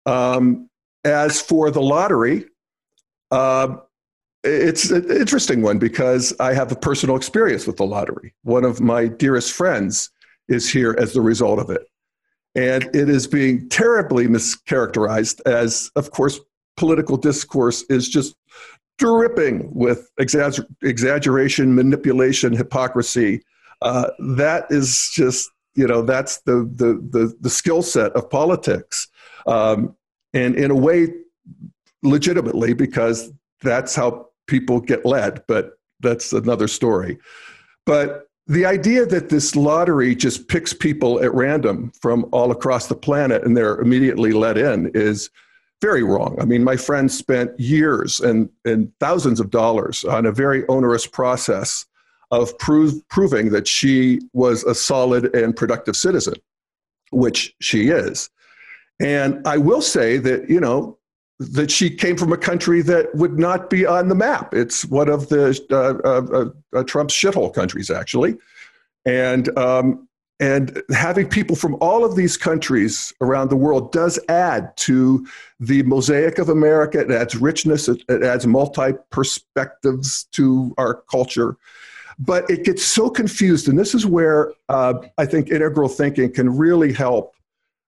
Um, 0.05 0.69
as 1.05 1.41
for 1.41 1.71
the 1.71 1.81
lottery, 1.81 2.45
uh, 3.31 3.77
it's 4.43 4.89
an 4.89 5.09
interesting 5.11 5.61
one 5.61 5.77
because 5.77 6.33
I 6.39 6.53
have 6.53 6.71
a 6.71 6.75
personal 6.75 7.15
experience 7.15 7.67
with 7.67 7.77
the 7.77 7.85
lottery. 7.85 8.33
One 8.43 8.65
of 8.65 8.81
my 8.81 9.07
dearest 9.07 9.53
friends 9.53 10.09
is 10.47 10.69
here 10.69 10.95
as 10.97 11.13
the 11.13 11.21
result 11.21 11.59
of 11.59 11.69
it. 11.69 11.83
And 12.55 12.83
it 12.93 13.07
is 13.07 13.27
being 13.27 13.69
terribly 13.69 14.27
mischaracterized 14.27 15.41
as, 15.45 15.89
of 15.95 16.11
course, 16.11 16.39
political 16.75 17.15
discourse 17.15 17.83
is 17.89 18.09
just 18.09 18.35
dripping 18.97 19.73
with 19.73 20.09
exagger- 20.19 20.65
exaggeration, 20.83 21.73
manipulation, 21.73 22.53
hypocrisy, 22.53 23.41
uh, 23.81 24.09
that 24.19 24.65
is 24.69 25.11
just 25.13 25.49
you 25.75 25.87
know 25.87 26.01
that's 26.01 26.41
the 26.41 26.69
the 26.75 26.93
the, 27.09 27.33
the 27.41 27.49
skill 27.49 27.81
set 27.81 28.11
of 28.13 28.29
politics, 28.29 29.07
um, 29.47 29.95
and 30.33 30.55
in 30.55 30.69
a 30.71 30.75
way, 30.75 31.07
legitimately 32.03 32.73
because 32.73 33.31
that's 33.61 33.95
how 33.95 34.27
people 34.51 34.79
get 34.79 35.05
led. 35.05 35.41
But 35.47 35.79
that's 36.01 36.33
another 36.33 36.67
story. 36.67 37.17
But 37.85 38.27
the 38.47 38.65
idea 38.65 39.05
that 39.05 39.29
this 39.29 39.55
lottery 39.55 40.13
just 40.13 40.47
picks 40.47 40.73
people 40.73 41.23
at 41.23 41.33
random 41.33 41.91
from 42.01 42.27
all 42.31 42.51
across 42.51 42.87
the 42.87 42.95
planet 42.95 43.43
and 43.43 43.55
they're 43.55 43.79
immediately 43.79 44.33
let 44.33 44.57
in 44.57 44.91
is 44.93 45.29
very 45.81 46.03
wrong. 46.03 46.37
I 46.39 46.45
mean, 46.45 46.63
my 46.63 46.75
friend 46.75 47.09
spent 47.11 47.57
years 47.59 48.19
and, 48.19 48.49
and 48.65 48.91
thousands 48.99 49.39
of 49.39 49.49
dollars 49.49 50.03
on 50.03 50.25
a 50.25 50.31
very 50.31 50.67
onerous 50.67 51.07
process 51.07 51.85
of 52.29 52.57
prove, 52.59 53.07
proving 53.07 53.49
that 53.51 53.67
she 53.67 54.19
was 54.33 54.63
a 54.63 54.75
solid 54.75 55.33
and 55.35 55.55
productive 55.55 55.95
citizen, 55.95 56.35
which 57.11 57.55
she 57.61 57.87
is. 57.87 58.29
And 58.99 59.45
I 59.47 59.57
will 59.57 59.81
say 59.81 60.17
that, 60.17 60.49
you 60.49 60.59
know, 60.59 60.97
that 61.41 61.71
she 61.71 61.89
came 61.89 62.15
from 62.15 62.31
a 62.31 62.37
country 62.37 62.81
that 62.83 63.13
would 63.15 63.39
not 63.39 63.69
be 63.69 63.85
on 63.85 64.09
the 64.09 64.15
map. 64.15 64.53
It's 64.53 64.85
one 64.85 65.09
of 65.09 65.29
the 65.29 65.59
uh, 65.71 66.07
uh, 66.07 66.79
uh, 66.79 66.83
Trump's 66.83 67.15
shithole 67.15 67.53
countries, 67.53 67.89
actually. 67.89 68.37
And, 69.05 69.57
um, 69.57 70.07
and 70.39 70.81
having 70.91 71.27
people 71.27 71.55
from 71.55 71.77
all 71.81 72.05
of 72.05 72.15
these 72.15 72.37
countries 72.37 73.13
around 73.21 73.49
the 73.49 73.55
world 73.55 73.91
does 73.91 74.19
add 74.29 74.75
to 74.77 75.27
the 75.59 75.81
mosaic 75.83 76.37
of 76.37 76.49
America. 76.49 76.99
It 76.99 77.11
adds 77.11 77.35
richness, 77.35 77.87
it, 77.87 78.03
it 78.07 78.23
adds 78.23 78.45
multi 78.45 78.93
perspectives 79.09 80.25
to 80.33 80.73
our 80.77 81.01
culture 81.09 81.57
but 82.19 82.47
it 82.51 82.63
gets 82.65 82.83
so 82.83 83.09
confused 83.09 83.67
and 83.67 83.79
this 83.79 83.95
is 83.95 84.05
where 84.05 84.51
uh, 84.69 84.93
i 85.17 85.25
think 85.25 85.49
integral 85.49 85.87
thinking 85.87 86.31
can 86.31 86.55
really 86.55 86.91
help 86.91 87.33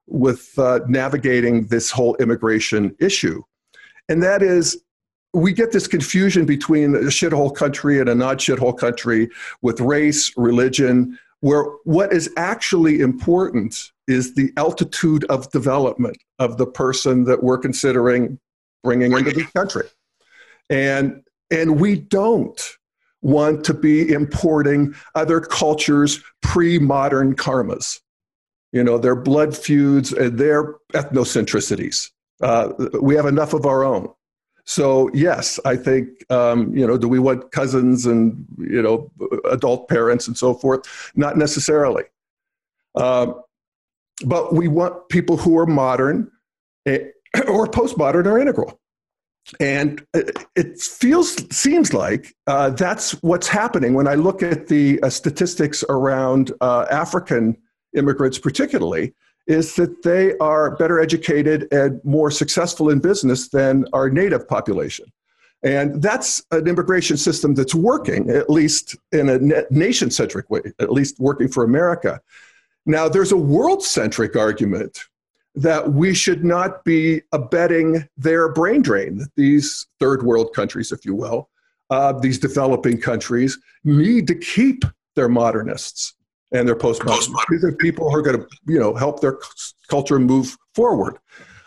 with 0.07 0.57
uh, 0.57 0.79
navigating 0.88 1.67
this 1.67 1.91
whole 1.91 2.15
immigration 2.15 2.95
issue. 3.00 3.41
And 4.10 4.22
that 4.24 4.41
is 4.43 4.83
we 5.33 5.51
get 5.51 5.72
this 5.72 5.88
confusion 5.88 6.45
between 6.45 6.95
a 6.95 7.00
shithole 7.10 7.55
country 7.55 8.00
and 8.00 8.07
a 8.07 8.15
not 8.15 8.38
shithole 8.38 8.77
country 8.77 9.29
with 9.62 9.79
race 9.79 10.31
religion 10.38 11.17
where 11.39 11.63
what 11.83 12.13
is 12.13 12.31
actually 12.38 13.01
important 13.01 13.91
is 14.07 14.36
the 14.36 14.51
altitude 14.57 15.25
of 15.25 15.50
development 15.51 16.17
of 16.39 16.57
the 16.57 16.65
person 16.65 17.25
that 17.25 17.43
we're 17.43 17.57
considering 17.57 18.39
bringing 18.83 19.12
into 19.12 19.31
the 19.31 19.45
country. 19.55 19.88
And 20.69 21.24
and 21.51 21.79
we 21.79 21.98
don't 21.98 22.77
want 23.22 23.63
to 23.65 23.74
be 23.74 24.12
importing 24.12 24.95
other 25.15 25.39
cultures' 25.41 26.24
pre 26.41 26.79
modern 26.79 27.36
karmas, 27.36 28.00
you 28.73 28.83
know, 28.83 28.97
their 28.97 29.15
blood 29.15 29.55
feuds 29.55 30.11
and 30.11 30.37
their 30.37 30.75
ethnocentricities. 30.93 32.09
Uh, 32.41 32.73
we 33.01 33.15
have 33.15 33.27
enough 33.27 33.53
of 33.53 33.65
our 33.65 33.85
own. 33.85 34.09
So 34.65 35.09
yes, 35.13 35.59
I 35.65 35.75
think 35.75 36.09
um, 36.31 36.75
you 36.75 36.87
know. 36.87 36.97
Do 36.97 37.07
we 37.07 37.19
want 37.19 37.51
cousins 37.51 38.05
and 38.05 38.45
you 38.57 38.81
know 38.81 39.11
adult 39.49 39.89
parents 39.89 40.27
and 40.27 40.37
so 40.37 40.53
forth? 40.53 41.11
Not 41.15 41.37
necessarily, 41.37 42.03
um, 42.95 43.41
but 44.25 44.53
we 44.53 44.69
want 44.69 45.09
people 45.09 45.35
who 45.35 45.57
are 45.57 45.65
modern 45.65 46.31
eh, 46.85 46.99
or 47.47 47.67
postmodern 47.67 48.25
or 48.25 48.39
integral 48.39 48.79
and 49.59 50.05
it 50.55 50.79
feels 50.79 51.35
seems 51.55 51.93
like 51.93 52.33
uh, 52.47 52.69
that's 52.69 53.11
what's 53.21 53.47
happening 53.47 53.93
when 53.93 54.07
I 54.07 54.15
look 54.15 54.41
at 54.41 54.67
the 54.67 55.01
uh, 55.03 55.09
statistics 55.09 55.83
around 55.89 56.53
uh, 56.61 56.85
African 56.89 57.57
immigrants, 57.95 58.38
particularly, 58.38 59.13
is 59.47 59.75
that 59.75 60.03
they 60.03 60.38
are 60.38 60.75
better 60.77 61.00
educated 61.00 61.67
and 61.71 62.00
more 62.03 62.31
successful 62.31 62.89
in 62.89 63.00
business 63.00 63.50
than 63.50 63.85
our 63.93 64.09
native 64.09 64.47
population. 64.47 65.05
And 65.63 66.01
that's 66.01 66.43
an 66.51 66.67
immigration 66.67 67.17
system 67.17 67.53
that's 67.53 67.75
working, 67.75 68.29
at 68.29 68.50
least 68.50 68.97
in 69.12 69.29
a 69.29 69.63
nation 69.71 70.12
centric 70.12 70.50
way, 70.50 70.62
at 70.79 70.91
least 70.91 71.19
working 71.19 71.47
for 71.47 71.63
America. 71.63 72.21
Now, 72.85 73.07
there's 73.07 73.31
a 73.31 73.38
world 73.38 73.81
centric 73.81 74.35
argument 74.35 75.05
that 75.55 75.93
we 75.93 76.13
should 76.13 76.43
not 76.43 76.83
be 76.83 77.21
abetting 77.31 78.07
their 78.17 78.50
brain 78.50 78.81
drain. 78.81 79.25
These 79.38 79.88
third 80.00 80.23
world 80.23 80.53
countries, 80.53 80.91
if 80.91 81.05
you 81.05 81.15
will, 81.15 81.50
uh, 81.89 82.13
these 82.13 82.39
developing 82.39 83.00
countries 83.00 83.57
need 83.83 84.27
to 84.27 84.35
keep 84.35 84.83
their 85.15 85.29
modernists 85.29 86.15
and 86.53 86.67
their 86.67 86.75
postmodern. 86.75 87.33
These 87.50 87.63
are 87.63 87.72
people 87.72 88.10
who 88.10 88.17
are 88.17 88.22
going 88.22 88.39
to, 88.39 88.48
you 88.65 88.79
know, 88.79 88.93
help 88.93 89.19
their 89.19 89.39
culture 89.89 90.19
move 90.19 90.55
forward. 90.75 91.17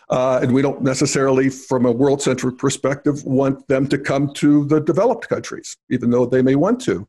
Uh, 0.09 0.39
and 0.41 0.55
we 0.55 0.63
don't 0.63 0.83
necessarily, 0.83 1.51
from 1.51 1.85
a 1.85 1.91
world 1.91 2.23
centric 2.23 2.59
perspective, 2.59 3.25
want 3.25 3.67
them 3.67 3.89
to 3.89 3.99
come 3.99 4.33
to 4.35 4.65
the 4.67 4.81
developed 4.81 5.29
countries, 5.29 5.77
even 5.91 6.11
though 6.11 6.25
they 6.25 6.43
may 6.43 6.55
want 6.55 6.81
to. 6.81 7.07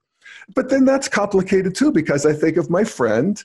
But 0.55 0.69
then 0.69 0.84
that's 0.84 1.07
complicated 1.07 1.75
too, 1.75 1.91
because 1.91 2.25
I 2.25 2.34
think 2.34 2.57
of 2.57 2.69
my 2.69 2.84
friend 2.84 3.41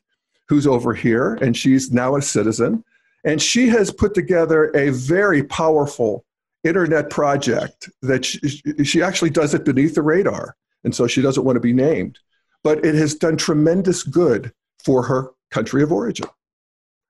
who's 0.49 0.67
over 0.67 0.95
here 0.95 1.35
and 1.35 1.57
she's 1.57 1.93
now 1.93 2.17
a 2.17 2.23
citizen 2.23 2.83
and 3.25 3.41
she 3.41 3.69
has 3.69 3.93
put 3.93 4.15
together 4.15 4.71
a 4.75 4.91
very 4.91 5.43
powerful 5.45 6.25
internet 6.65 7.11
project 7.11 7.91
that 8.03 8.25
she, 8.25 8.39
she, 8.85 9.03
actually 9.03 9.31
does 9.31 9.55
it 9.55 9.65
beneath 9.65 9.95
the 9.95 10.03
radar. 10.03 10.57
And 10.85 10.95
so 10.95 11.07
she 11.07 11.23
doesn't 11.23 11.45
want 11.45 11.57
to 11.57 11.61
be 11.61 11.73
named. 11.73 12.19
But 12.64 12.85
it 12.85 12.95
has 12.95 13.14
done 13.14 13.37
tremendous 13.37 14.02
good 14.02 14.52
for 14.85 15.02
her 15.02 15.31
country 15.50 15.83
of 15.83 15.92
origin. 15.92 16.26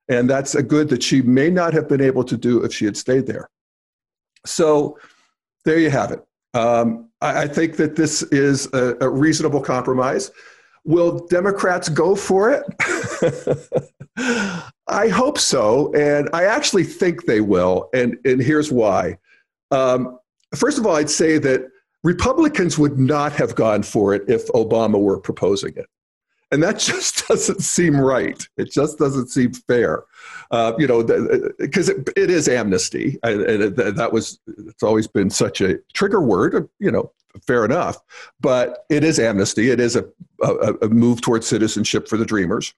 And 0.08 0.28
that's 0.28 0.54
a 0.54 0.62
good 0.62 0.88
that 0.90 1.02
she 1.02 1.22
may 1.22 1.50
not 1.50 1.72
have 1.72 1.88
been 1.88 2.00
able 2.00 2.24
to 2.24 2.36
do 2.36 2.64
if 2.64 2.72
she 2.74 2.84
had 2.84 2.96
stayed 2.96 3.26
there. 3.26 3.48
So 4.44 4.98
there 5.64 5.78
you 5.78 5.90
have 5.90 6.10
it. 6.10 6.24
Um, 6.54 7.08
I, 7.20 7.42
I, 7.42 7.48
think 7.48 7.76
that 7.76 7.96
this 7.96 8.22
is 8.24 8.68
a, 8.74 8.96
a 9.00 9.08
reasonable 9.08 9.60
compromise. 9.62 10.30
Will 10.84 11.26
Democrats 11.28 11.88
go 11.88 12.14
for 12.14 12.50
it? 12.50 12.64
I 14.88 15.08
hope 15.08 15.38
so. 15.38 15.94
And 15.94 16.28
I 16.34 16.44
actually 16.44 16.84
think 16.84 17.24
they 17.24 17.40
will. 17.40 17.88
And, 17.94 18.18
and 18.24 18.42
here's 18.42 18.70
why. 18.70 19.18
Um, 19.70 20.18
first 20.54 20.76
of 20.76 20.86
all, 20.86 20.96
I'd 20.96 21.08
say 21.08 21.38
that 21.38 21.71
Republicans 22.02 22.78
would 22.78 22.98
not 22.98 23.32
have 23.32 23.54
gone 23.54 23.82
for 23.82 24.14
it 24.14 24.22
if 24.28 24.46
Obama 24.48 25.00
were 25.00 25.18
proposing 25.18 25.74
it. 25.76 25.86
And 26.50 26.62
that 26.62 26.78
just 26.78 27.26
doesn't 27.28 27.62
seem 27.62 27.98
right. 27.98 28.46
It 28.56 28.70
just 28.70 28.98
doesn't 28.98 29.28
seem 29.28 29.52
fair. 29.52 30.04
Uh, 30.50 30.74
you 30.78 30.86
know, 30.86 31.02
because 31.58 31.88
it, 31.88 32.08
it 32.14 32.30
is 32.30 32.46
amnesty, 32.48 33.18
and, 33.22 33.40
and 33.40 33.76
that 33.96 34.12
was 34.12 34.38
it's 34.46 34.82
always 34.82 35.08
been 35.08 35.30
such 35.30 35.62
a 35.62 35.78
trigger 35.94 36.20
word. 36.20 36.68
You 36.78 36.90
know, 36.90 37.10
fair 37.46 37.64
enough, 37.64 37.96
but 38.40 38.84
it 38.90 39.02
is 39.02 39.18
amnesty. 39.18 39.70
It 39.70 39.80
is 39.80 39.96
a, 39.96 40.04
a, 40.42 40.74
a 40.82 40.88
move 40.90 41.22
towards 41.22 41.46
citizenship 41.46 42.06
for 42.06 42.18
the 42.18 42.26
Dreamers, 42.26 42.74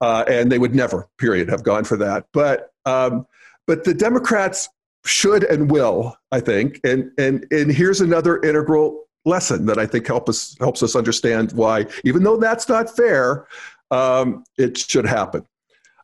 uh, 0.00 0.24
and 0.28 0.52
they 0.52 0.60
would 0.60 0.76
never, 0.76 1.08
period, 1.18 1.48
have 1.48 1.64
gone 1.64 1.82
for 1.82 1.96
that. 1.96 2.26
But 2.32 2.72
um, 2.86 3.26
but 3.66 3.82
the 3.82 3.94
Democrats 3.94 4.68
should 5.08 5.44
and 5.44 5.70
will, 5.70 6.16
I 6.30 6.40
think, 6.40 6.80
and 6.84 7.10
and 7.18 7.46
and 7.50 7.72
here's 7.72 8.00
another 8.00 8.40
integral 8.42 9.04
lesson 9.24 9.66
that 9.66 9.78
I 9.78 9.86
think 9.86 10.06
help 10.06 10.28
us 10.28 10.56
helps 10.58 10.82
us 10.82 10.94
understand 10.94 11.52
why, 11.52 11.86
even 12.04 12.22
though 12.22 12.36
that's 12.36 12.68
not 12.68 12.94
fair, 12.94 13.46
um, 13.90 14.44
it 14.56 14.78
should 14.78 15.06
happen. 15.06 15.46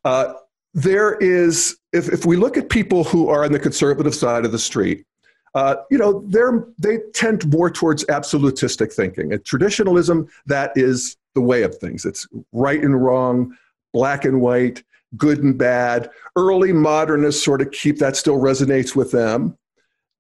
Uh, 0.04 0.34
there 0.74 1.14
is, 1.18 1.76
if, 1.92 2.12
if 2.12 2.26
we 2.26 2.36
look 2.36 2.56
at 2.56 2.68
people 2.68 3.04
who 3.04 3.28
are 3.28 3.44
on 3.44 3.52
the 3.52 3.60
conservative 3.60 4.14
side 4.14 4.44
of 4.44 4.52
the 4.52 4.58
street, 4.58 5.06
uh, 5.54 5.76
you 5.90 5.96
know, 5.96 6.24
they're, 6.26 6.66
they 6.78 6.98
tend 7.14 7.50
more 7.52 7.70
towards 7.70 8.04
absolutistic 8.08 8.92
thinking. 8.92 9.32
And 9.32 9.44
traditionalism, 9.44 10.28
that 10.46 10.72
is 10.74 11.16
the 11.34 11.40
way 11.40 11.62
of 11.62 11.76
things. 11.78 12.04
It's 12.04 12.26
right 12.52 12.82
and 12.82 13.02
wrong, 13.02 13.56
black 13.92 14.24
and 14.24 14.40
white, 14.40 14.82
good 15.16 15.42
and 15.42 15.56
bad. 15.56 16.10
Early 16.36 16.72
modernists 16.72 17.44
sort 17.44 17.62
of 17.62 17.70
keep 17.70 17.98
that 17.98 18.16
still 18.16 18.38
resonates 18.38 18.96
with 18.96 19.10
them. 19.10 19.56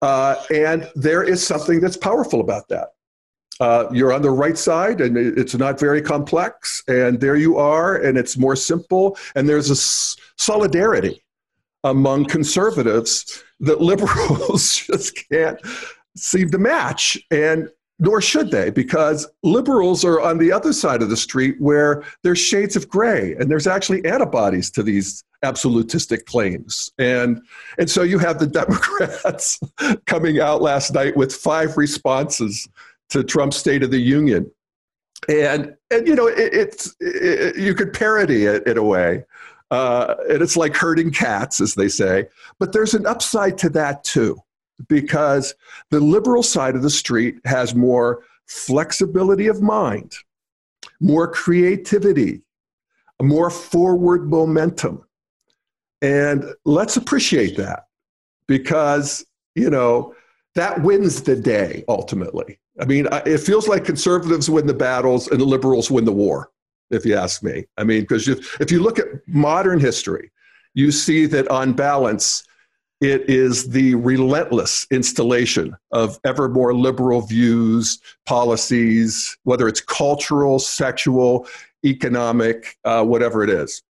Uh, 0.02 0.36
and 0.52 0.90
there 0.94 1.22
is 1.22 1.44
something 1.44 1.80
that's 1.80 1.96
powerful 1.96 2.40
about 2.40 2.68
that. 2.68 2.88
Uh, 3.60 3.86
you're 3.92 4.12
on 4.12 4.20
the 4.20 4.30
right 4.30 4.58
side 4.58 5.00
and 5.00 5.16
it's 5.16 5.54
not 5.54 5.78
very 5.78 6.02
complex 6.02 6.82
and 6.88 7.20
there 7.20 7.36
you 7.36 7.56
are 7.56 7.96
and 7.96 8.18
it's 8.18 8.36
more 8.36 8.56
simple 8.56 9.16
and 9.36 9.48
there's 9.48 9.70
a 9.70 9.74
s- 9.74 10.16
solidarity 10.36 11.22
among 11.84 12.24
conservatives 12.24 13.44
that 13.60 13.80
liberals 13.92 14.76
just 14.76 15.28
can't 15.30 15.60
seem 16.16 16.50
to 16.50 16.58
match 16.58 17.16
and 17.30 17.68
nor 17.98 18.20
should 18.20 18.50
they 18.50 18.70
because 18.70 19.26
liberals 19.42 20.04
are 20.04 20.20
on 20.20 20.38
the 20.38 20.50
other 20.50 20.72
side 20.72 21.00
of 21.00 21.10
the 21.10 21.16
street 21.16 21.56
where 21.60 22.02
there's 22.22 22.38
shades 22.38 22.74
of 22.74 22.88
gray 22.88 23.34
and 23.38 23.50
there's 23.50 23.66
actually 23.66 24.04
antibodies 24.04 24.70
to 24.70 24.82
these 24.82 25.22
absolutistic 25.44 26.26
claims 26.26 26.90
and 26.98 27.40
and 27.78 27.88
so 27.88 28.02
you 28.02 28.18
have 28.18 28.38
the 28.38 28.46
democrats 28.60 29.60
coming 30.06 30.40
out 30.40 30.60
last 30.60 30.92
night 30.92 31.16
with 31.16 31.32
five 31.32 31.76
responses 31.76 32.68
to 33.10 33.22
Trump's 33.22 33.56
State 33.56 33.82
of 33.82 33.90
the 33.90 33.98
Union. 33.98 34.50
And, 35.28 35.74
and 35.90 36.06
you 36.06 36.14
know, 36.14 36.26
it, 36.26 36.52
it's, 36.52 36.94
it, 37.00 37.56
you 37.56 37.74
could 37.74 37.92
parody 37.92 38.44
it 38.44 38.66
in 38.66 38.76
a 38.76 38.82
way. 38.82 39.24
Uh, 39.70 40.16
and 40.28 40.42
it's 40.42 40.56
like 40.56 40.76
herding 40.76 41.10
cats, 41.10 41.60
as 41.60 41.74
they 41.74 41.88
say. 41.88 42.26
But 42.58 42.72
there's 42.72 42.94
an 42.94 43.06
upside 43.06 43.56
to 43.58 43.68
that 43.70 44.04
too, 44.04 44.38
because 44.88 45.54
the 45.90 46.00
liberal 46.00 46.42
side 46.42 46.74
of 46.74 46.82
the 46.82 46.90
street 46.90 47.36
has 47.44 47.74
more 47.74 48.24
flexibility 48.46 49.46
of 49.46 49.62
mind, 49.62 50.14
more 51.00 51.30
creativity, 51.30 52.42
more 53.22 53.50
forward 53.50 54.28
momentum. 54.28 55.04
And 56.02 56.44
let's 56.64 56.96
appreciate 56.96 57.56
that 57.56 57.86
because, 58.46 59.24
you 59.54 59.70
know, 59.70 60.14
that 60.54 60.82
wins 60.82 61.22
the 61.22 61.36
day 61.36 61.84
ultimately. 61.88 62.58
I 62.80 62.84
mean, 62.84 63.06
it 63.24 63.38
feels 63.38 63.68
like 63.68 63.84
conservatives 63.84 64.50
win 64.50 64.66
the 64.66 64.74
battles 64.74 65.28
and 65.28 65.40
the 65.40 65.44
liberals 65.44 65.90
win 65.90 66.04
the 66.04 66.12
war, 66.12 66.50
if 66.90 67.06
you 67.06 67.14
ask 67.14 67.42
me. 67.42 67.64
I 67.76 67.84
mean, 67.84 68.02
because 68.02 68.28
if 68.28 68.70
you 68.70 68.80
look 68.80 68.98
at 68.98 69.06
modern 69.26 69.80
history, 69.80 70.30
you 70.74 70.90
see 70.90 71.26
that 71.26 71.48
on 71.48 71.72
balance, 71.72 72.44
it 73.04 73.28
is 73.28 73.68
the 73.68 73.94
relentless 73.96 74.86
installation 74.90 75.76
of 75.92 76.18
ever 76.24 76.48
more 76.48 76.74
liberal 76.74 77.20
views, 77.20 77.98
policies, 78.24 79.36
whether 79.42 79.68
it's 79.68 79.82
cultural, 79.82 80.58
sexual, 80.58 81.46
economic, 81.84 82.78
uh, 82.86 83.04
whatever 83.04 83.44
it 83.44 83.50
is. 83.50 83.82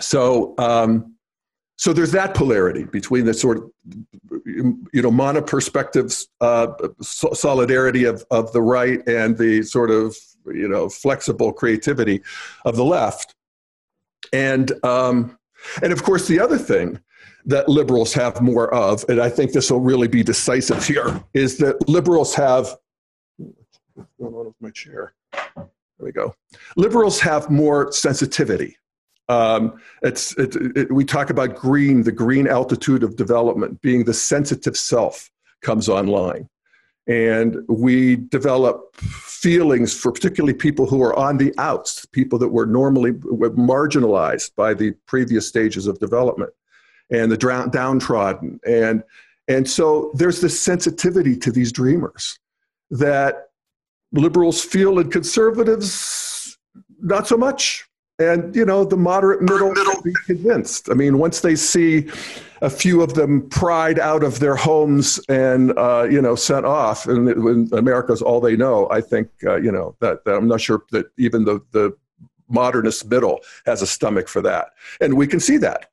So, 0.00 0.54
um, 0.58 1.16
so 1.76 1.92
there's 1.92 2.12
that 2.12 2.34
polarity 2.34 2.84
between 2.84 3.24
the 3.24 3.34
sort 3.34 3.56
of 3.56 3.70
you 4.46 5.02
know 5.02 5.10
monoperspectives 5.10 6.28
uh, 6.40 6.68
solidarity 7.02 8.04
of, 8.04 8.24
of 8.30 8.52
the 8.52 8.62
right 8.62 9.00
and 9.08 9.36
the 9.38 9.62
sort 9.62 9.90
of 9.90 10.16
you 10.46 10.68
know 10.68 10.88
flexible 10.88 11.52
creativity 11.52 12.22
of 12.64 12.76
the 12.76 12.84
left 12.84 13.34
and 14.32 14.72
um, 14.84 15.38
and 15.82 15.92
of 15.92 16.02
course 16.02 16.28
the 16.28 16.38
other 16.38 16.58
thing 16.58 17.00
that 17.44 17.68
liberals 17.68 18.12
have 18.12 18.40
more 18.40 18.72
of 18.74 19.04
and 19.08 19.20
i 19.20 19.28
think 19.28 19.52
this 19.52 19.70
will 19.70 19.80
really 19.80 20.08
be 20.08 20.22
decisive 20.22 20.84
here 20.84 21.22
is 21.34 21.58
that 21.58 21.88
liberals 21.88 22.34
have 22.34 22.76
what's 24.00 24.10
going 24.18 24.34
on 24.34 24.46
with 24.46 24.54
my 24.60 24.70
chair? 24.70 25.12
There 25.56 25.66
we 25.98 26.12
go. 26.12 26.34
Liberals 26.76 27.20
have 27.20 27.50
more 27.50 27.92
sensitivity. 27.92 28.76
Um, 29.28 29.80
it's, 30.02 30.36
it, 30.38 30.56
it, 30.76 30.92
we 30.92 31.04
talk 31.04 31.30
about 31.30 31.54
green, 31.54 32.02
the 32.02 32.12
green 32.12 32.48
altitude 32.48 33.02
of 33.02 33.16
development, 33.16 33.80
being 33.80 34.04
the 34.04 34.14
sensitive 34.14 34.76
self 34.76 35.30
comes 35.62 35.88
online. 35.88 36.48
And 37.06 37.56
we 37.68 38.16
develop 38.16 38.96
feelings 38.96 39.98
for 39.98 40.12
particularly 40.12 40.54
people 40.54 40.86
who 40.86 41.02
are 41.02 41.16
on 41.16 41.38
the 41.38 41.52
outs, 41.58 42.06
people 42.06 42.38
that 42.38 42.48
were 42.48 42.66
normally 42.66 43.12
marginalized 43.12 44.54
by 44.54 44.74
the 44.74 44.92
previous 45.06 45.48
stages 45.48 45.86
of 45.86 45.98
development 45.98 46.52
and 47.10 47.30
the 47.30 47.36
downtrodden. 47.36 48.60
And, 48.66 49.02
and 49.48 49.68
so 49.68 50.10
there's 50.14 50.40
this 50.40 50.60
sensitivity 50.60 51.36
to 51.38 51.50
these 51.50 51.72
dreamers 51.72 52.38
that 52.90 53.48
liberals 54.12 54.62
feel 54.62 54.98
and 54.98 55.10
conservatives 55.10 56.58
not 57.00 57.26
so 57.26 57.36
much 57.36 57.88
and 58.20 58.54
you 58.54 58.64
know 58.64 58.84
the 58.84 58.96
moderate 58.96 59.40
middle, 59.40 59.72
middle. 59.72 60.02
be 60.02 60.12
convinced. 60.26 60.90
I 60.90 60.94
mean, 60.94 61.18
once 61.18 61.40
they 61.40 61.56
see 61.56 62.08
a 62.60 62.68
few 62.68 63.02
of 63.02 63.14
them 63.14 63.48
pried 63.48 63.98
out 63.98 64.22
of 64.22 64.38
their 64.38 64.54
homes 64.54 65.18
and 65.28 65.76
uh, 65.78 66.06
you 66.08 66.20
know 66.20 66.34
sent 66.34 66.66
off, 66.66 67.06
and 67.06 67.42
when 67.42 67.68
America's 67.72 68.22
all 68.22 68.40
they 68.40 68.56
know, 68.56 68.88
I 68.90 69.00
think 69.00 69.30
uh, 69.44 69.56
you 69.56 69.72
know 69.72 69.96
that, 70.00 70.24
that, 70.24 70.34
I'm 70.34 70.46
not 70.46 70.60
sure 70.60 70.82
that 70.90 71.10
even 71.18 71.44
the 71.44 71.60
the 71.72 71.96
modernist 72.48 73.08
middle 73.08 73.40
has 73.64 73.80
a 73.80 73.86
stomach 73.86 74.28
for 74.28 74.42
that, 74.42 74.68
and 75.00 75.14
we 75.14 75.26
can 75.26 75.40
see 75.40 75.56
that 75.58 75.90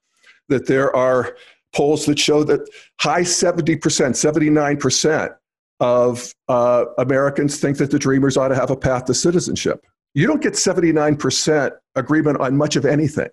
that 0.50 0.68
there 0.68 0.96
are 0.96 1.36
polls 1.74 2.06
that 2.06 2.18
show 2.20 2.44
that 2.44 2.68
high 3.00 3.22
70%, 3.22 3.80
79% 3.80 5.36
of 5.80 6.34
uh, 6.48 6.86
Americans 6.98 7.60
think 7.60 7.78
that 7.78 7.92
the 7.92 8.00
Dreamers 8.00 8.38
ought 8.38 8.48
to 8.48 8.56
have 8.56 8.72
a 8.72 8.78
path 8.78 9.06
to 9.06 9.14
citizenship 9.14 9.86
you 10.18 10.26
don't 10.26 10.42
get 10.42 10.54
79% 10.54 11.72
agreement 11.96 12.40
on 12.40 12.58
much 12.58 12.76
of 12.76 12.86
anything. 12.86 13.30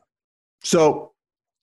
So, 0.62 1.12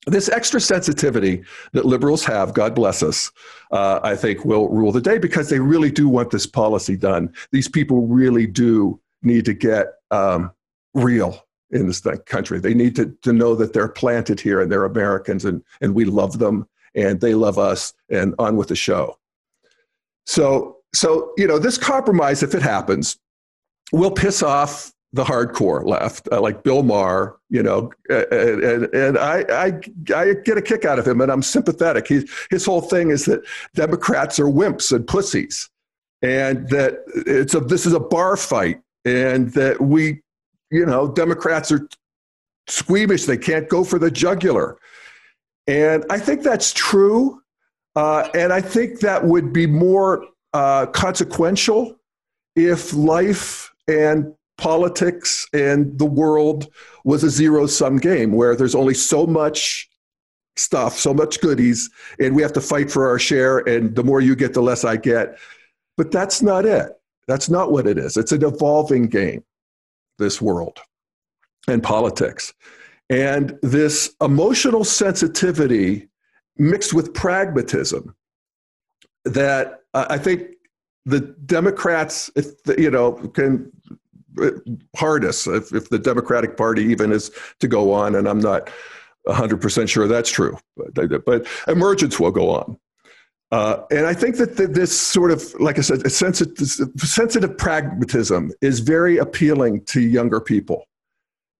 this 0.08 0.28
extra 0.28 0.60
sensitivity 0.60 1.44
that 1.74 1.84
liberals 1.84 2.24
have, 2.24 2.54
God 2.54 2.74
bless 2.74 3.04
us, 3.04 3.30
uh, 3.70 4.00
I 4.02 4.16
think 4.16 4.44
will 4.44 4.68
rule 4.68 4.90
the 4.90 5.00
day 5.00 5.18
because 5.18 5.48
they 5.48 5.60
really 5.60 5.92
do 5.92 6.08
want 6.08 6.32
this 6.32 6.44
policy 6.44 6.96
done. 6.96 7.32
These 7.52 7.68
people 7.68 8.08
really 8.08 8.48
do 8.48 9.00
need 9.22 9.44
to 9.44 9.54
get 9.54 9.92
um, 10.10 10.50
real 10.92 11.46
in 11.72 11.86
this 11.86 12.02
country. 12.26 12.60
They 12.60 12.74
need 12.74 12.94
to, 12.96 13.16
to 13.22 13.32
know 13.32 13.54
that 13.56 13.72
they're 13.72 13.88
planted 13.88 14.40
here 14.40 14.60
and 14.60 14.70
they're 14.70 14.84
Americans 14.84 15.44
and, 15.44 15.62
and 15.80 15.94
we 15.94 16.04
love 16.04 16.38
them 16.38 16.68
and 16.94 17.20
they 17.20 17.34
love 17.34 17.58
us 17.58 17.94
and 18.10 18.34
on 18.38 18.56
with 18.56 18.68
the 18.68 18.76
show. 18.76 19.18
So, 20.26 20.78
so, 20.94 21.32
you 21.36 21.46
know, 21.46 21.58
this 21.58 21.78
compromise, 21.78 22.42
if 22.42 22.54
it 22.54 22.62
happens, 22.62 23.18
will 23.92 24.10
piss 24.10 24.42
off 24.42 24.92
the 25.14 25.24
hardcore 25.24 25.84
left, 25.84 26.28
uh, 26.32 26.40
like 26.40 26.62
Bill 26.62 26.82
Maher, 26.82 27.36
you 27.50 27.62
know, 27.62 27.92
and, 28.08 28.62
and, 28.62 28.94
and 28.94 29.18
I, 29.18 29.44
I, 29.50 29.80
I 30.14 30.34
get 30.34 30.56
a 30.56 30.62
kick 30.62 30.84
out 30.84 30.98
of 30.98 31.06
him 31.06 31.20
and 31.20 31.30
I'm 31.30 31.42
sympathetic. 31.42 32.08
He, 32.08 32.26
his 32.50 32.64
whole 32.64 32.80
thing 32.80 33.10
is 33.10 33.26
that 33.26 33.42
Democrats 33.74 34.38
are 34.38 34.46
wimps 34.46 34.94
and 34.94 35.06
pussies 35.06 35.68
and 36.22 36.68
that 36.70 37.02
it's 37.26 37.54
a, 37.54 37.60
this 37.60 37.84
is 37.84 37.92
a 37.92 38.00
bar 38.00 38.36
fight 38.38 38.80
and 39.04 39.50
that 39.52 39.80
we, 39.82 40.22
you 40.72 40.86
know, 40.86 41.08
Democrats 41.08 41.70
are 41.70 41.86
squeamish. 42.66 43.26
They 43.26 43.36
can't 43.36 43.68
go 43.68 43.84
for 43.84 43.98
the 43.98 44.10
jugular. 44.10 44.78
And 45.66 46.04
I 46.10 46.18
think 46.18 46.42
that's 46.42 46.72
true. 46.72 47.40
Uh, 47.94 48.28
and 48.34 48.52
I 48.52 48.60
think 48.60 49.00
that 49.00 49.24
would 49.24 49.52
be 49.52 49.66
more 49.66 50.26
uh, 50.54 50.86
consequential 50.86 51.96
if 52.56 52.92
life 52.94 53.70
and 53.86 54.34
politics 54.58 55.46
and 55.52 55.98
the 55.98 56.06
world 56.06 56.68
was 57.04 57.24
a 57.24 57.30
zero 57.30 57.66
sum 57.66 57.98
game 57.98 58.32
where 58.32 58.56
there's 58.56 58.74
only 58.74 58.94
so 58.94 59.26
much 59.26 59.88
stuff, 60.56 60.98
so 60.98 61.12
much 61.12 61.40
goodies, 61.40 61.90
and 62.18 62.34
we 62.34 62.42
have 62.42 62.52
to 62.52 62.60
fight 62.60 62.90
for 62.90 63.08
our 63.08 63.18
share. 63.18 63.58
And 63.58 63.94
the 63.94 64.04
more 64.04 64.20
you 64.20 64.36
get, 64.36 64.54
the 64.54 64.62
less 64.62 64.84
I 64.84 64.96
get. 64.96 65.38
But 65.96 66.10
that's 66.10 66.42
not 66.42 66.64
it. 66.64 66.92
That's 67.28 67.48
not 67.48 67.72
what 67.72 67.86
it 67.86 67.98
is. 67.98 68.16
It's 68.16 68.32
an 68.32 68.44
evolving 68.44 69.06
game, 69.06 69.44
this 70.18 70.40
world. 70.40 70.80
and 71.68 71.82
politics. 71.82 72.52
And 73.08 73.58
this 73.62 74.14
emotional 74.20 74.84
sensitivity 74.84 76.08
mixed 76.56 76.92
with 76.92 77.14
pragmatism 77.14 78.14
that 79.24 79.80
I 79.94 80.18
think 80.18 80.42
the 81.04 81.20
Democrats, 81.20 82.30
if 82.36 82.46
you 82.78 82.90
know, 82.90 83.12
can 83.12 83.70
uh, 84.40 84.50
harness 84.96 85.46
if, 85.46 85.74
if 85.74 85.88
the 85.90 85.98
Democratic 85.98 86.56
Party 86.56 86.82
even 86.84 87.12
is 87.12 87.30
to 87.60 87.68
go 87.68 87.92
on, 87.92 88.14
and 88.14 88.26
I'm 88.28 88.40
not 88.40 88.70
100% 89.28 89.88
sure 89.88 90.08
that's 90.08 90.30
true, 90.30 90.56
but, 90.76 91.24
but 91.24 91.46
emergence 91.68 92.18
will 92.18 92.30
go 92.30 92.50
on. 92.50 92.78
Uh, 93.52 93.84
and 93.90 94.06
I 94.06 94.14
think 94.14 94.36
that 94.36 94.56
this 94.56 94.98
sort 94.98 95.30
of, 95.30 95.54
like 95.60 95.78
I 95.78 95.82
said, 95.82 96.10
sensitive, 96.10 96.66
sensitive 96.98 97.58
pragmatism 97.58 98.50
is 98.62 98.80
very 98.80 99.18
appealing 99.18 99.84
to 99.86 100.00
younger 100.00 100.40
people. 100.40 100.86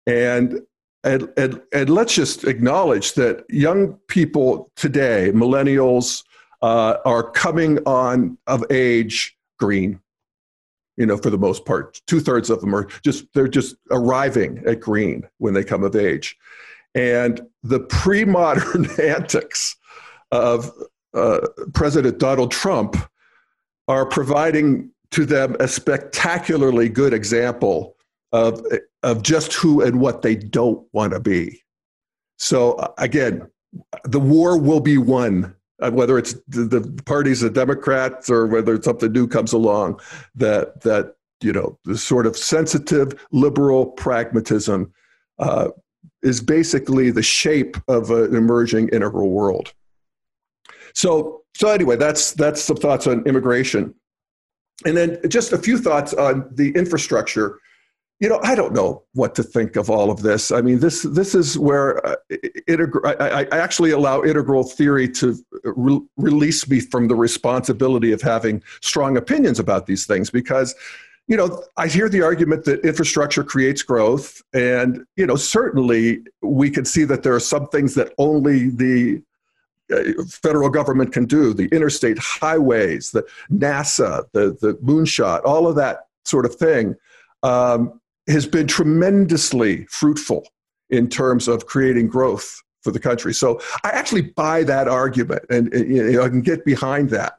And, 0.07 0.61
and, 1.05 1.28
and, 1.37 1.61
and 1.74 1.90
let's 1.90 2.14
just 2.14 2.44
acknowledge 2.44 3.12
that 3.14 3.44
young 3.50 3.98
people 4.09 4.72
today, 4.74 5.33
millennials, 5.35 6.24
uh, 6.62 6.96
are 7.05 7.31
coming 7.31 7.78
on 7.85 8.38
of 8.46 8.64
age 8.70 9.37
green 9.59 10.00
you 10.96 11.07
know, 11.07 11.16
for 11.16 11.31
the 11.31 11.38
most 11.38 11.64
part. 11.64 12.00
Two 12.07 12.20
thirds 12.20 12.50
of 12.50 12.61
them 12.61 12.74
are 12.74 12.87
just, 13.02 13.24
they're 13.35 13.48
just 13.48 13.76
arriving 13.90 14.62
at 14.66 14.81
green 14.81 15.26
when 15.38 15.55
they 15.55 15.64
come 15.64 15.83
of 15.85 15.96
age. 15.96 16.37
And 16.94 17.40
the 17.62 17.81
pre 17.81 18.24
modern 18.24 18.88
antics 19.00 19.76
of 20.31 20.70
uh, 21.14 21.40
President 21.75 22.18
Donald 22.18 22.51
Trump 22.51 22.96
are 23.88 24.07
providing 24.07 24.90
to 25.11 25.27
them 25.27 25.57
a 25.61 25.68
spectacularly 25.68 26.88
good 26.88 27.12
example 27.12 27.96
of, 28.33 28.64
of 29.03 29.22
just 29.22 29.53
who 29.53 29.83
and 29.83 30.01
what 30.01 30.22
they 30.22 30.35
don't 30.35 30.87
want 30.92 31.12
to 31.12 31.20
be. 31.20 31.62
So, 32.38 32.72
uh, 32.75 32.92
again, 32.98 33.46
the 34.05 34.20
war 34.20 34.59
will 34.59 34.81
be 34.81 34.98
won 34.98 35.55
uh, 35.83 35.90
whether 35.90 36.16
it's 36.16 36.35
the, 36.48 36.64
the 36.64 37.03
parties 37.03 37.40
the 37.40 37.51
Democrats 37.51 38.31
or 38.31 38.46
whether 38.46 38.81
something 38.81 39.11
new 39.11 39.27
comes 39.27 39.53
along, 39.53 40.01
that 40.35 40.81
that 40.83 41.16
you 41.42 41.53
know 41.53 41.79
the 41.85 41.98
sort 41.98 42.27
of 42.27 42.37
sensitive 42.37 43.12
liberal 43.33 43.87
pragmatism 43.87 44.92
uh, 45.40 45.68
is 46.22 46.40
basically 46.40 47.11
the 47.11 47.22
shape 47.22 47.77
of 47.88 48.11
an 48.11 48.35
emerging 48.35 48.88
integral 48.90 49.31
world. 49.31 49.75
So 50.94 51.42
so 51.55 51.68
anyway, 51.68 51.96
that's 51.96 52.33
that's 52.33 52.62
some 52.62 52.76
thoughts 52.76 53.07
on 53.07 53.26
immigration, 53.26 53.94
and 54.85 54.96
then 54.96 55.18
just 55.28 55.52
a 55.52 55.59
few 55.59 55.78
thoughts 55.78 56.14
on 56.14 56.48
the 56.52 56.70
infrastructure 56.72 57.59
you 58.22 58.28
know, 58.28 58.38
I 58.44 58.55
don't 58.55 58.72
know 58.72 59.02
what 59.14 59.35
to 59.35 59.42
think 59.42 59.74
of 59.74 59.90
all 59.90 60.09
of 60.09 60.22
this. 60.22 60.52
I 60.52 60.61
mean, 60.61 60.78
this 60.78 61.02
this 61.02 61.35
is 61.35 61.59
where 61.59 62.07
uh, 62.07 62.14
I, 63.05 63.46
I, 63.50 63.59
actually 63.59 63.90
allow 63.90 64.22
integral 64.22 64.62
theory 64.62 65.09
to 65.09 65.37
re- 65.64 66.00
release 66.16 66.68
me 66.68 66.78
from 66.78 67.09
the 67.09 67.16
responsibility 67.16 68.12
of 68.12 68.22
having 68.22 68.62
strong 68.81 69.16
opinions 69.16 69.59
about 69.59 69.87
these 69.87 70.07
things 70.07 70.31
because, 70.31 70.72
you 71.26 71.37
know, 71.37 71.64
I 71.76 71.88
hear 71.88 72.09
the 72.09 72.22
argument 72.22 72.64
that 72.66 72.85
infrastructure 72.85 73.42
creates 73.42 73.83
growth, 73.83 74.40
and 74.55 75.05
you 75.16 75.26
know, 75.26 75.35
certainly 75.35 76.20
we 76.42 76.70
can 76.70 76.85
see 76.85 77.02
that 77.02 77.24
there 77.24 77.35
are 77.35 77.40
some 77.40 77.66
things 77.70 77.96
that 77.96 78.12
only 78.18 78.68
the 78.68 79.20
federal 80.29 80.71
government 80.71 81.12
can 81.12 81.27
do 81.27 81.53
the 81.53 81.66
interstate 81.66 82.18
highways 82.18 83.11
the 83.11 83.23
nasa 83.51 84.25
the, 84.33 84.57
the 84.61 84.75
moonshot 84.83 85.42
all 85.45 85.66
of 85.66 85.77
that 85.77 86.07
sort 86.25 86.47
of 86.47 86.55
thing 86.55 86.95
um, 87.42 88.01
has 88.29 88.47
been 88.47 88.66
tremendously 88.66 89.85
fruitful 89.87 90.47
in 90.90 91.09
terms 91.09 91.49
of 91.49 91.66
creating 91.66 92.07
growth 92.07 92.62
for 92.83 92.90
the 92.90 93.01
country. 93.01 93.33
So 93.33 93.61
I 93.85 93.90
actually 93.90 94.23
buy 94.23 94.64
that 94.64 94.88
argument 94.88 95.45
and, 95.51 95.73
you 95.73 96.12
know, 96.12 96.23
I 96.23 96.29
can 96.29 96.42
get 96.42 96.64
behind 96.64 97.11
that. 97.11 97.38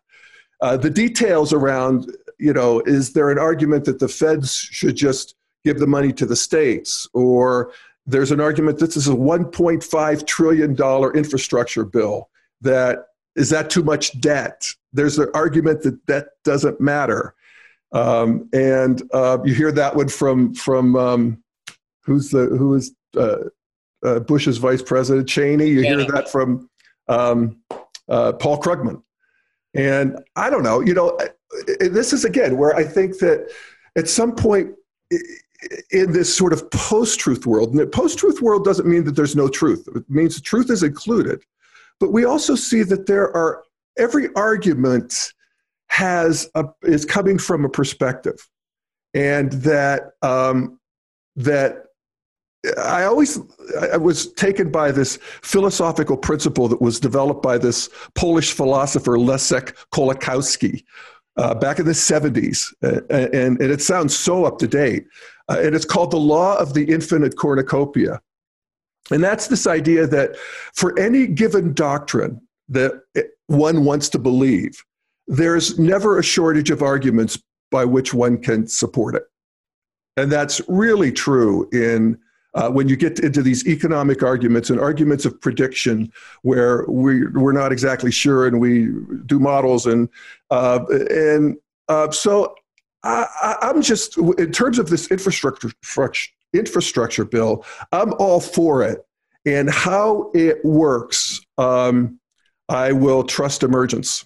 Uh, 0.62 0.78
the 0.78 0.90
details 0.90 1.52
around, 1.52 2.12
you 2.40 2.54
know, 2.54 2.82
is 2.86 3.14
there 3.14 3.30
an 3.30 3.38
argument 3.38 3.86
that 3.86 4.00
the 4.00 4.08
feds 4.08 4.56
should 4.56 4.96
just 4.96 5.36
give 5.66 5.80
the 5.80 5.88
money 5.88 6.14
to 6.14 6.26
the 6.26 6.36
states? 6.36 7.08
Or 7.14 7.74
there's 8.06 8.32
an 8.32 8.40
argument 8.40 8.80
this 8.80 8.98
is 8.98 9.08
a 9.08 9.14
$1.5 9.14 10.28
trillion 10.28 11.16
infrastructure 11.16 11.86
bill. 11.86 12.30
That 12.64 13.06
is 13.36 13.50
that 13.50 13.70
too 13.70 13.84
much 13.84 14.20
debt? 14.20 14.66
There's 14.92 15.18
an 15.20 15.30
argument 15.34 15.84
that 15.84 16.06
that 16.08 16.28
doesn't 16.44 16.82
matter. 16.82 17.36
Um, 17.94 18.50
and 18.54 19.02
uh, 19.14 19.38
you 19.46 19.54
hear 19.54 19.72
that 19.72 19.96
one 19.96 20.10
from 20.10 20.54
from 20.54 20.96
um, 20.96 21.44
who's 22.02 22.30
the 22.30 22.46
who 22.46 22.74
is 22.76 22.96
uh, 23.16 23.38
uh, 24.04 24.20
Bush's 24.20 24.58
vice 24.58 24.82
president 24.82 25.30
Cheney. 25.30 25.68
You 25.68 25.82
hear 25.82 26.06
that 26.06 26.30
from 26.30 26.70
um, 27.08 27.62
uh, 28.10 28.34
Paul 28.34 28.60
Krugman. 28.60 29.02
And 29.76 30.20
I 30.36 30.50
don't 30.50 30.64
know, 30.64 30.82
you 30.82 30.94
know, 30.94 31.18
this 31.80 32.14
is 32.14 32.26
again 32.26 32.58
where 32.58 32.76
I 32.76 32.84
think 32.84 33.18
that 33.20 33.52
at 33.96 34.08
some 34.08 34.36
point 34.36 34.76
in 35.92 36.12
this 36.12 36.36
sort 36.36 36.54
of 36.54 36.70
post-truth 36.72 37.46
world, 37.46 37.70
and 37.72 37.80
the 37.80 37.88
post-truth 37.88 38.42
world 38.42 38.66
doesn't 38.66 38.88
mean 38.88 39.04
that 39.06 39.16
there's 39.16 39.36
no 39.36 39.48
truth. 39.48 39.88
It 39.96 40.04
means 40.10 40.36
the 40.36 40.42
truth 40.42 40.70
is 40.70 40.84
included, 40.84 41.42
but 42.00 42.12
we 42.12 42.26
also 42.26 42.56
see 42.56 42.84
that 42.84 43.06
there 43.06 43.36
are 43.36 43.64
every 43.98 44.30
argument 44.36 45.34
has 45.88 46.50
a, 46.56 46.66
is 46.84 47.06
coming 47.06 47.38
from 47.38 47.66
a 47.66 47.70
perspective, 47.70 48.50
and 49.14 49.52
that 49.54 50.12
um, 50.22 50.80
that 51.36 51.86
I 52.78 53.04
always 53.04 53.40
I 53.92 53.98
was 53.98 54.32
taken 54.34 54.72
by 54.72 54.92
this 54.92 55.18
philosophical 55.42 56.18
principle 56.18 56.68
that 56.70 56.82
was 56.82 57.00
developed 57.00 57.44
by 57.44 57.58
this 57.58 57.90
Polish 58.16 58.54
philosopher 58.54 59.18
Leszek 59.18 59.76
Kolakowski 59.94 60.84
uh, 61.38 61.56
back 61.56 61.80
in 61.80 61.86
the 61.86 61.92
70s, 61.92 62.74
uh, 62.84 63.02
and, 63.10 63.60
and 63.60 63.72
it 63.72 63.82
sounds 63.82 64.16
so 64.16 64.46
up 64.46 64.60
to 64.60 64.68
date. 64.68 65.06
Uh, 65.50 65.60
and 65.62 65.76
it's 65.76 65.86
called 65.86 66.12
the 66.12 66.18
law 66.18 66.58
of 66.58 66.74
the 66.74 66.86
infinite 66.86 67.38
cornucopia. 67.38 68.22
And 69.12 69.24
that's 69.24 69.48
this 69.48 69.68
idea 69.68 70.08
that 70.08 70.38
for 70.74 70.98
any 70.98 71.28
given 71.28 71.74
doctrine 71.74 72.42
that 72.70 72.94
one 73.48 73.84
wants 73.84 74.10
to 74.10 74.20
believe, 74.20 74.84
there's 75.28 75.78
never 75.78 76.20
a 76.20 76.24
shortage 76.24 76.72
of 76.72 76.82
arguments 76.82 77.42
by 77.72 77.86
which 77.86 78.14
one 78.14 78.38
can 78.38 78.68
support 78.68 79.16
it. 79.16 79.24
And 80.16 80.32
that's 80.32 80.62
really 80.68 81.12
true 81.12 81.68
in 81.72 82.20
uh, 82.54 82.70
when 82.70 82.88
you 82.88 82.96
get 82.96 83.20
into 83.20 83.42
these 83.42 83.66
economic 83.68 84.22
arguments 84.22 84.70
and 84.70 84.80
arguments 84.80 85.26
of 85.26 85.42
prediction 85.42 86.12
where 86.44 86.86
we, 86.88 87.26
we're 87.28 87.52
not 87.52 87.72
exactly 87.72 88.12
sure 88.12 88.46
and 88.46 88.60
we 88.60 88.90
do 89.26 89.40
models. 89.40 89.88
And, 89.88 90.08
uh, 90.52 90.86
and 91.10 91.58
uh, 91.90 92.12
so 92.12 92.54
I, 93.04 93.58
I'm 93.62 93.82
just, 93.82 94.18
in 94.18 94.52
terms 94.52 94.78
of 94.78 94.90
this 94.90 95.10
infrastructure, 95.10 95.72
infrastructure 96.54 97.26
bill, 97.26 97.66
I'm 97.92 98.14
all 98.14 98.40
for 98.40 98.84
it. 98.84 99.06
And 99.46 99.70
how 99.70 100.32
it 100.34 100.64
works, 100.64 101.42
um, 101.58 102.20
I 102.70 102.94
will 102.94 103.24
trust 103.24 103.64
emergence. 103.64 104.26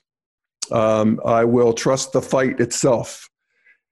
Um, 0.71 1.19
I 1.25 1.43
will 1.43 1.73
trust 1.73 2.13
the 2.13 2.21
fight 2.21 2.59
itself. 2.59 3.29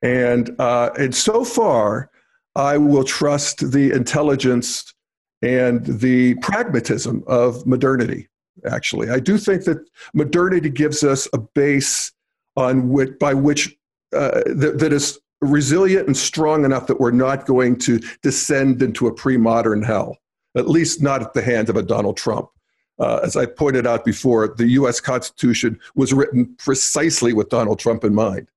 And, 0.01 0.51
uh, 0.59 0.91
and 0.99 1.15
so 1.15 1.43
far, 1.43 2.11
I 2.55 2.77
will 2.77 3.03
trust 3.03 3.71
the 3.71 3.91
intelligence 3.91 4.93
and 5.41 5.85
the 5.85 6.35
pragmatism 6.35 7.23
of 7.27 7.65
modernity, 7.65 8.27
actually. 8.69 9.09
I 9.09 9.19
do 9.19 9.37
think 9.37 9.63
that 9.65 9.79
modernity 10.13 10.69
gives 10.69 11.03
us 11.03 11.27
a 11.33 11.39
base 11.39 12.11
on 12.55 12.89
which, 12.89 13.17
by 13.19 13.33
which 13.33 13.75
uh, 14.13 14.41
that, 14.45 14.77
that 14.79 14.93
is 14.93 15.19
resilient 15.41 16.07
and 16.07 16.17
strong 16.17 16.65
enough 16.65 16.87
that 16.87 16.99
we're 16.99 17.11
not 17.11 17.45
going 17.45 17.77
to 17.77 17.99
descend 18.21 18.81
into 18.81 19.07
a 19.07 19.13
pre 19.13 19.37
modern 19.37 19.83
hell, 19.83 20.17
at 20.55 20.69
least 20.69 21.01
not 21.01 21.21
at 21.21 21.33
the 21.33 21.41
hands 21.41 21.69
of 21.69 21.75
a 21.75 21.83
Donald 21.83 22.17
Trump. 22.17 22.49
Uh, 22.97 23.19
as 23.23 23.35
I 23.35 23.45
pointed 23.45 23.85
out 23.85 24.05
before, 24.05 24.47
the 24.47 24.67
US 24.69 25.01
Constitution 25.01 25.79
was 25.95 26.13
written 26.13 26.55
precisely 26.57 27.33
with 27.33 27.49
Donald 27.49 27.79
Trump 27.79 28.03
in 28.03 28.15
mind. 28.15 28.47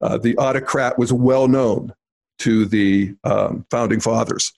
Uh, 0.00 0.18
the 0.18 0.36
autocrat 0.36 0.98
was 0.98 1.12
well 1.12 1.48
known 1.48 1.92
to 2.38 2.64
the 2.66 3.16
um, 3.24 3.66
founding 3.70 3.98
fathers. 3.98 4.52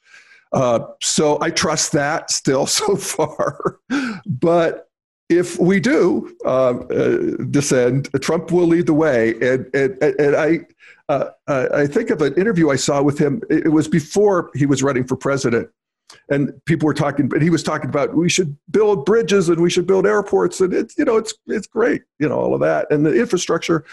Uh, 0.53 0.81
so 1.01 1.41
I 1.41 1.51
trust 1.51 1.93
that 1.93 2.31
still 2.31 2.67
so 2.81 2.97
far. 2.97 3.79
but 4.27 4.89
if 5.29 5.59
we 5.61 5.79
do 5.79 6.37
um, 6.45 6.89
uh, 6.91 7.45
descend, 7.51 8.11
Trump 8.21 8.51
will 8.51 8.67
lead 8.67 8.87
the 8.87 8.95
way. 8.95 9.35
And, 9.41 9.73
and, 9.75 10.03
and 10.03 10.37
I, 10.37 10.67
uh, 11.47 11.69
I 11.75 11.87
think 11.87 12.11
of 12.11 12.23
an 12.23 12.35
interview 12.35 12.71
I 12.71 12.77
saw 12.77 13.03
with 13.03 13.19
him. 13.19 13.43
It 13.51 13.73
was 13.73 13.89
before 13.89 14.51
he 14.55 14.67
was 14.67 14.83
running 14.83 15.05
for 15.05 15.17
president 15.17 15.69
and 16.29 16.53
people 16.65 16.87
were 16.87 16.95
talking, 16.95 17.29
but 17.29 17.41
he 17.41 17.51
was 17.51 17.63
talking 17.63 17.89
about 17.89 18.15
we 18.15 18.29
should 18.29 18.57
build 18.71 19.05
bridges 19.05 19.49
and 19.49 19.61
we 19.61 19.71
should 19.71 19.87
build 19.87 20.07
airports, 20.07 20.61
and 20.61 20.73
it's 20.75 20.99
you 20.99 21.05
know 21.05 21.17
it's 21.17 21.35
it's 21.47 21.67
great, 21.67 22.03
you 22.19 22.29
know 22.29 22.39
all 22.39 22.55
of 22.55 22.61
that 22.61 22.91
and 22.91 23.07
the 23.07 23.15
infrastructure. 23.19 23.85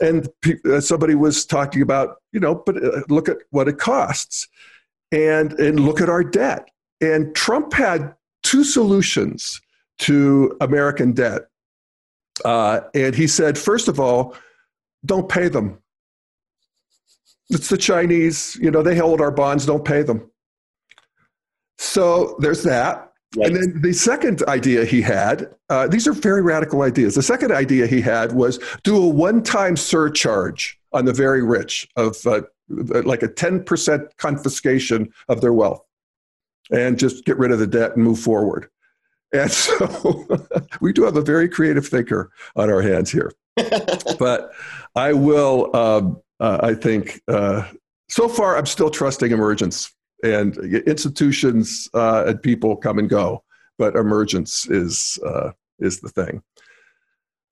And 0.00 0.28
uh, 0.64 0.80
somebody 0.80 1.14
was 1.14 1.46
talking 1.46 1.82
about 1.82 2.16
you 2.32 2.40
know, 2.40 2.54
but 2.54 2.76
uh, 2.76 3.02
look 3.08 3.28
at 3.28 3.38
what 3.50 3.68
it 3.68 3.78
costs. 3.78 4.48
and, 5.12 5.52
and 5.54 5.80
look 5.80 6.00
at 6.00 6.08
our 6.08 6.24
debt. 6.24 6.68
And 7.00 7.34
Trump 7.34 7.72
had 7.72 8.14
two 8.42 8.64
solutions 8.64 9.60
to 10.00 10.56
American 10.60 11.12
debt. 11.12 11.42
Uh, 12.44 12.80
and 12.94 13.14
he 13.14 13.26
said, 13.28 13.56
first 13.56 13.88
of 13.88 14.00
all, 14.00 14.36
don't 15.06 15.28
pay 15.28 15.48
them. 15.48 15.78
It's 17.50 17.68
the 17.68 17.76
Chinese, 17.76 18.56
you 18.60 18.70
know, 18.70 18.82
they 18.82 18.96
hold 18.96 19.20
our 19.20 19.30
bonds, 19.30 19.66
don't 19.66 19.84
pay 19.84 20.02
them. 20.02 20.30
So 21.78 22.36
there's 22.38 22.62
that. 22.62 23.12
And 23.42 23.56
then 23.56 23.82
the 23.82 23.92
second 23.92 24.42
idea 24.46 24.84
he 24.84 25.02
had, 25.02 25.54
uh, 25.68 25.88
these 25.88 26.06
are 26.06 26.12
very 26.12 26.40
radical 26.40 26.82
ideas. 26.82 27.16
The 27.16 27.22
second 27.22 27.50
idea 27.50 27.86
he 27.86 28.00
had 28.00 28.32
was 28.32 28.60
do 28.84 28.96
a 28.96 29.08
one 29.08 29.42
time 29.42 29.76
surcharge 29.76 30.78
on 30.92 31.04
the 31.04 31.12
very 31.12 31.42
rich 31.42 31.88
of 31.96 32.16
uh, 32.26 32.42
like 32.68 33.22
a 33.22 33.28
10% 33.28 34.08
confiscation 34.18 35.12
of 35.28 35.40
their 35.40 35.52
wealth 35.52 35.82
and 36.70 36.98
just 36.98 37.24
get 37.24 37.36
rid 37.38 37.50
of 37.50 37.58
the 37.58 37.66
debt 37.66 37.96
and 37.96 38.04
move 38.04 38.20
forward. 38.20 38.68
And 39.32 39.50
so 39.50 40.46
we 40.80 40.92
do 40.92 41.02
have 41.02 41.16
a 41.16 41.22
very 41.22 41.48
creative 41.48 41.86
thinker 41.86 42.30
on 42.56 42.70
our 42.70 42.82
hands 42.82 43.10
here. 43.10 43.32
but 44.18 44.52
I 44.94 45.12
will, 45.12 45.74
um, 45.74 46.20
uh, 46.44 46.58
I 46.62 46.74
think, 46.74 47.22
uh, 47.26 47.66
so 48.10 48.28
far 48.28 48.58
I'm 48.58 48.66
still 48.66 48.90
trusting 48.90 49.32
emergence 49.32 49.90
and 50.22 50.56
institutions 50.86 51.88
uh, 51.94 52.24
and 52.26 52.42
people 52.42 52.76
come 52.76 52.98
and 52.98 53.08
go, 53.08 53.42
but 53.78 53.96
emergence 53.96 54.68
is 54.68 55.18
uh, 55.26 55.52
is 55.78 56.00
the 56.00 56.10
thing. 56.10 56.42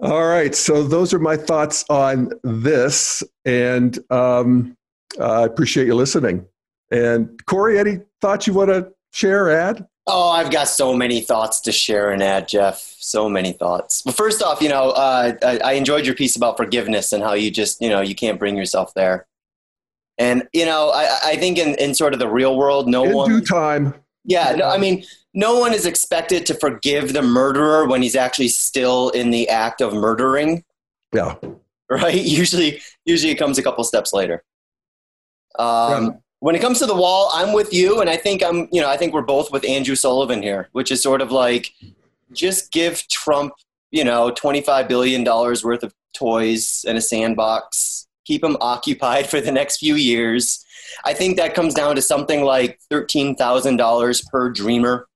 All 0.01 0.27
right, 0.27 0.55
so 0.55 0.83
those 0.83 1.15
are 1.15 1.19
my 1.19 1.39
thoughts 1.39 1.87
on 1.89 2.33
this, 2.43 3.23
and 3.47 3.99
um, 4.11 4.77
I 5.19 5.45
appreciate 5.45 5.87
you 5.87 5.95
listening. 5.95 6.45
And 6.91 7.41
Corey, 7.47 7.79
any 7.79 8.01
thoughts 8.21 8.47
you 8.47 8.53
want 8.53 8.69
to 8.71 8.93
share, 9.13 9.51
add? 9.51 9.87
Oh, 10.07 10.31
I've 10.31 10.51
got 10.51 10.69
so 10.69 10.95
many 10.95 11.21
thoughts 11.21 11.61
to 11.61 11.73
share 11.73 12.11
and 12.11 12.23
add, 12.23 12.49
Jeff. 12.49 12.97
So 12.99 13.29
many 13.29 13.53
thoughts. 13.53 14.03
But 14.03 14.17
first 14.17 14.43
off, 14.43 14.61
you 14.61 14.69
know, 14.69 14.91
uh, 14.91 15.35
I, 15.43 15.59
I, 15.59 15.73
enjoyed 15.75 16.07
your 16.07 16.15
piece 16.17 16.35
about 16.35 16.57
forgiveness 16.57 17.13
and 17.13 17.23
how 17.23 17.35
you 17.35 17.51
just, 17.53 17.81
you 17.81 17.89
know, 17.89 18.01
you 18.01 18.15
can't 18.15 18.39
bring 18.39 18.57
yourself 18.57 18.95
there. 18.95 19.27
And 20.19 20.49
you 20.53 20.67
know, 20.67 20.91
I, 20.91 21.19
I 21.25 21.37
think 21.37 21.59
in, 21.59 21.75
in 21.77 21.95
sort 21.95 22.13
of 22.13 22.19
the 22.19 22.29
real 22.29 22.57
world, 22.57 22.89
no 22.89 23.05
in 23.05 23.13
one 23.13 23.31
due 23.31 23.41
time. 23.41 23.95
Yeah, 24.25 24.55
no, 24.57 24.69
I 24.69 24.79
mean, 24.79 25.05
no 25.35 25.59
one 25.59 25.73
is 25.73 25.87
expected 25.87 26.47
to 26.47 26.55
forgive 26.55 27.13
the 27.13 27.23
murderer 27.23 27.87
when 27.87 28.03
he's 28.03 28.17
actually 28.17 28.49
still 28.49 29.11
in 29.11 29.31
the 29.31 29.49
act 29.49 29.81
of 29.81 29.95
murdering. 29.95 30.65
Yeah. 31.13 31.37
Right. 31.91 32.15
Usually, 32.15 32.81
usually 33.05 33.33
it 33.33 33.35
comes 33.35 33.59
a 33.59 33.63
couple 33.63 33.85
steps 33.85 34.15
later. 34.15 34.43
Um, 35.59 36.05
yeah. 36.05 36.11
When 36.43 36.57
it 36.57 36.61
comes 36.61 36.81
to 36.81 36.87
the 36.87 36.95
wall, 36.95 37.31
I'm 37.33 37.53
with 37.53 37.73
you, 37.73 38.01
and 38.01 38.11
I 38.11 38.17
think 38.17 38.43
I'm. 38.43 38.69
You 38.73 38.81
know, 38.81 38.91
I 38.91 38.97
think 38.97 39.15
we're 39.15 39.23
both 39.23 39.53
with 39.53 39.65
Andrew 39.65 39.95
Sullivan 39.95 40.43
here, 40.43 40.69
which 40.73 40.91
is 40.91 41.01
sort 41.01 41.23
of 41.23 41.31
like, 41.31 41.71
just 42.33 42.73
give 42.73 43.07
Trump, 43.07 43.53
you 43.93 44.03
know, 44.03 44.33
twenty 44.33 44.61
five 44.61 44.89
billion 44.89 45.23
dollars 45.23 45.63
worth 45.63 45.85
of 45.85 45.95
toys 46.13 46.85
and 46.89 46.99
a 46.99 47.01
sandbox 47.01 48.09
keep 48.25 48.43
him 48.43 48.57
occupied 48.61 49.29
for 49.29 49.41
the 49.41 49.53
next 49.53 49.79
few 49.79 49.95
years. 49.95 50.65
I 51.05 51.15
think 51.15 51.37
that 51.37 51.55
comes 51.55 51.75
down 51.75 51.95
to 51.95 52.03
something 52.03 52.43
like 52.43 52.81
thirteen 52.91 53.37
thousand 53.37 53.77
dollars 53.77 54.21
per 54.23 54.51
dreamer 54.51 55.07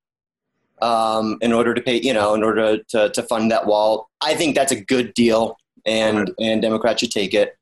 um, 0.81 1.37
in 1.41 1.51
order 1.51 1.73
to 1.73 1.81
pay, 1.81 1.99
you 2.01 2.13
know, 2.13 2.35
in 2.35 2.43
order 2.43 2.77
to, 2.77 3.09
to 3.09 3.23
fund 3.23 3.51
that 3.51 3.65
wall. 3.65 4.09
I 4.21 4.33
think 4.33 4.55
that's 4.55 4.71
a 4.71 4.79
good 4.79 5.13
deal, 5.13 5.57
and 5.85 6.31
and 6.39 6.61
Democrats 6.61 7.01
should 7.01 7.11
take 7.11 7.33
it. 7.33 7.56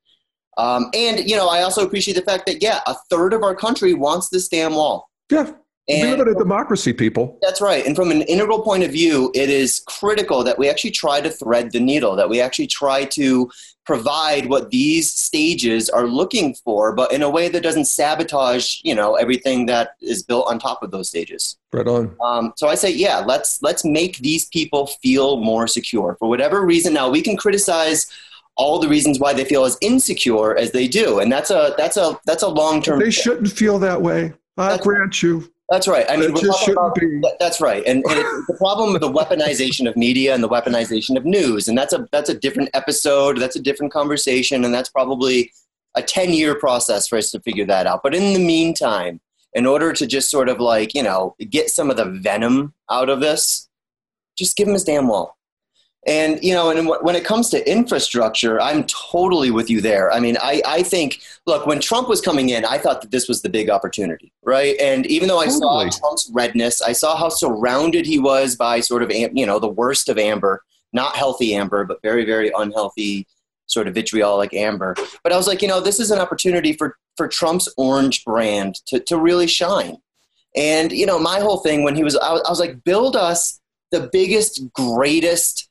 Um, 0.58 0.90
and 0.94 1.28
you 1.30 1.36
know, 1.36 1.48
I 1.48 1.62
also 1.62 1.86
appreciate 1.86 2.16
the 2.16 2.22
fact 2.22 2.46
that 2.48 2.62
yeah, 2.62 2.82
a 2.88 2.96
third 3.10 3.34
of 3.34 3.44
our 3.44 3.56
country 3.56 3.94
wants 3.94 4.30
this 4.30 4.48
damn 4.48 4.76
wall. 4.76 5.10
Yeah. 5.32 5.52
And 5.88 6.10
we 6.10 6.18
live 6.18 6.28
in 6.28 6.36
a 6.36 6.40
democracy, 6.40 6.94
people. 6.94 7.38
That's 7.44 7.62
right. 7.62 7.86
And 7.86 7.96
from 7.96 8.10
an 8.10 8.24
integral 8.24 8.64
point 8.64 8.84
of 8.84 8.92
view, 8.92 9.32
it 9.36 9.52
is 9.52 9.84
critical 9.86 10.44
that 10.44 10.58
we 10.58 10.68
actually 10.68 10.90
try 10.90 11.22
to 11.22 11.30
thread 11.30 11.74
the 11.74 11.80
needle, 11.80 12.16
that 12.16 12.28
we 12.28 12.42
actually 12.42 12.66
try 12.66 13.06
to 13.06 13.52
provide 13.86 14.48
what 14.48 14.72
these 14.72 15.12
stages 15.12 15.90
are 15.90 16.08
looking 16.08 16.56
for, 16.56 16.92
but 16.96 17.12
in 17.12 17.22
a 17.22 17.30
way 17.30 17.50
that 17.50 17.62
doesn't 17.62 17.86
sabotage, 17.86 18.80
you 18.84 18.96
know, 18.96 19.14
everything 19.14 19.68
that 19.68 19.92
is 20.02 20.24
built 20.24 20.48
on 20.50 20.58
top 20.58 20.82
of 20.82 20.90
those 20.90 21.08
stages. 21.08 21.56
Right 21.72 21.88
on. 21.88 22.16
Um, 22.20 22.54
so 22.58 22.68
I 22.68 22.74
say, 22.74 22.90
yeah, 22.90 23.20
let's 23.20 23.62
let's 23.62 23.86
make 23.86 24.18
these 24.18 24.46
people 24.46 24.88
feel 24.88 25.38
more 25.38 25.68
secure 25.68 26.16
for 26.18 26.28
whatever 26.28 26.66
reason. 26.66 26.94
Now 26.94 27.10
we 27.10 27.22
can 27.22 27.38
criticize 27.38 28.12
all 28.58 28.80
the 28.80 28.88
reasons 28.88 29.20
why 29.20 29.34
they 29.34 29.46
feel 29.46 29.66
as 29.66 29.78
insecure 29.82 30.58
as 30.58 30.72
they 30.72 30.88
do, 30.88 31.20
and 31.20 31.32
that's 31.32 31.52
a 31.52 31.74
that's 31.78 31.98
a 31.98 32.20
that's 32.26 32.44
a 32.44 32.48
long 32.48 32.82
term. 32.82 33.00
They 33.00 33.12
shouldn't 33.12 33.52
feel 33.52 33.80
that 33.80 34.02
way. 34.02 34.34
I 34.58 34.78
grant 34.78 35.22
you. 35.22 35.52
That's 35.70 35.88
right. 35.88 36.06
I 36.08 36.16
mean, 36.16 36.32
it 36.36 36.56
should 36.58 36.74
about, 36.74 36.96
that's 37.40 37.60
right. 37.60 37.84
And, 37.88 38.04
and 38.06 38.20
it's 38.20 38.48
the 38.48 38.54
problem 38.54 38.94
with 38.94 39.02
the 39.02 39.12
weaponization 39.12 39.90
of 39.90 39.98
media 39.98 40.36
and 40.36 40.44
the 40.44 40.50
weaponization 40.50 41.18
of 41.18 41.26
news, 41.26 41.68
and 41.68 41.78
that's 41.78 41.92
a 41.92 42.08
that's 42.12 42.30
a 42.30 42.38
different 42.38 42.70
episode. 42.74 43.40
That's 43.40 43.56
a 43.56 43.62
different 43.62 43.92
conversation, 43.92 44.64
and 44.64 44.74
that's 44.74 44.90
probably 44.90 45.52
a 45.96 46.04
ten 46.04 46.32
year 46.32 46.56
process 46.56 47.08
for 47.08 47.18
us 47.18 47.32
to 47.32 47.40
figure 47.40 47.66
that 47.66 47.88
out. 47.88 48.02
But 48.04 48.14
in 48.14 48.34
the 48.34 48.46
meantime, 48.46 49.20
in 49.54 49.66
order 49.66 49.92
to 49.94 50.06
just 50.06 50.30
sort 50.30 50.50
of 50.50 50.60
like 50.60 50.94
you 50.94 51.02
know 51.02 51.36
get 51.50 51.70
some 51.72 51.90
of 51.90 51.98
the 51.98 52.06
venom 52.06 52.76
out 52.92 53.10
of 53.10 53.20
this, 53.20 53.68
just 54.38 54.56
give 54.56 54.68
him 54.68 54.74
his 54.74 54.84
damn 54.84 55.08
wall. 55.08 55.36
And 56.08 56.44
you 56.44 56.54
know, 56.54 56.70
and 56.70 56.88
when 57.02 57.16
it 57.16 57.26
comes 57.26 57.50
to 57.50 57.70
infrastructure, 57.70 58.62
I'm 58.62 58.84
totally 58.84 59.50
with 59.50 59.72
you 59.72 59.82
there. 59.82 60.12
I 60.12 60.20
mean, 60.20 60.38
I, 60.40 60.62
I 60.66 60.84
think 60.84 61.22
look 61.48 61.66
when 61.66 61.80
Trump 61.80 62.08
was 62.08 62.22
coming 62.22 62.50
in, 62.50 62.64
I 62.64 62.78
thought 62.78 63.02
that 63.02 63.10
this 63.10 63.28
was 63.28 63.42
the 63.42 63.50
big 63.50 63.72
opportunity, 63.72 64.32
right? 64.44 64.76
And 64.80 65.08
even 65.08 65.28
though 65.28 65.40
I 65.40 65.46
totally. 65.48 65.90
saw 65.90 66.00
Trump's 66.00 66.30
redness, 66.32 66.82
I 66.82 66.92
saw 66.92 67.16
how 67.16 67.30
surrounded 67.30 68.06
he 68.06 68.20
was 68.20 68.56
by 68.56 68.82
sort 68.82 69.02
of 69.02 69.12
you 69.12 69.46
know 69.48 69.58
the 69.58 69.68
worst 69.68 70.08
of 70.08 70.20
amber, 70.20 70.64
not 70.94 71.16
healthy 71.16 71.56
amber, 71.56 71.86
but 71.86 72.02
very 72.04 72.24
very 72.24 72.52
unhealthy 72.56 73.26
sort 73.68 73.88
of 73.88 73.96
vitriolic 73.96 74.54
amber. 74.54 74.96
But 75.24 75.34
I 75.34 75.38
was 75.38 75.48
like, 75.48 75.64
you 75.64 75.68
know, 75.68 75.82
this 75.82 76.00
is 76.00 76.12
an 76.12 76.20
opportunity 76.20 76.74
for 76.74 76.98
for 77.18 77.28
Trump's 77.28 77.72
orange 77.78 78.24
brand 78.24 78.76
to 78.88 79.00
to 79.00 79.18
really 79.18 79.48
shine. 79.48 79.98
And 80.56 80.92
you 80.92 81.06
know, 81.08 81.18
my 81.18 81.40
whole 81.40 81.58
thing 81.58 81.84
when 81.84 81.96
he 81.96 82.04
was, 82.04 82.16
I 82.16 82.32
was, 82.32 82.44
I 82.46 82.50
was 82.50 82.60
like, 82.60 82.84
build 82.84 83.16
us 83.16 83.60
the 83.92 84.10
biggest, 84.12 84.62
greatest 84.74 85.68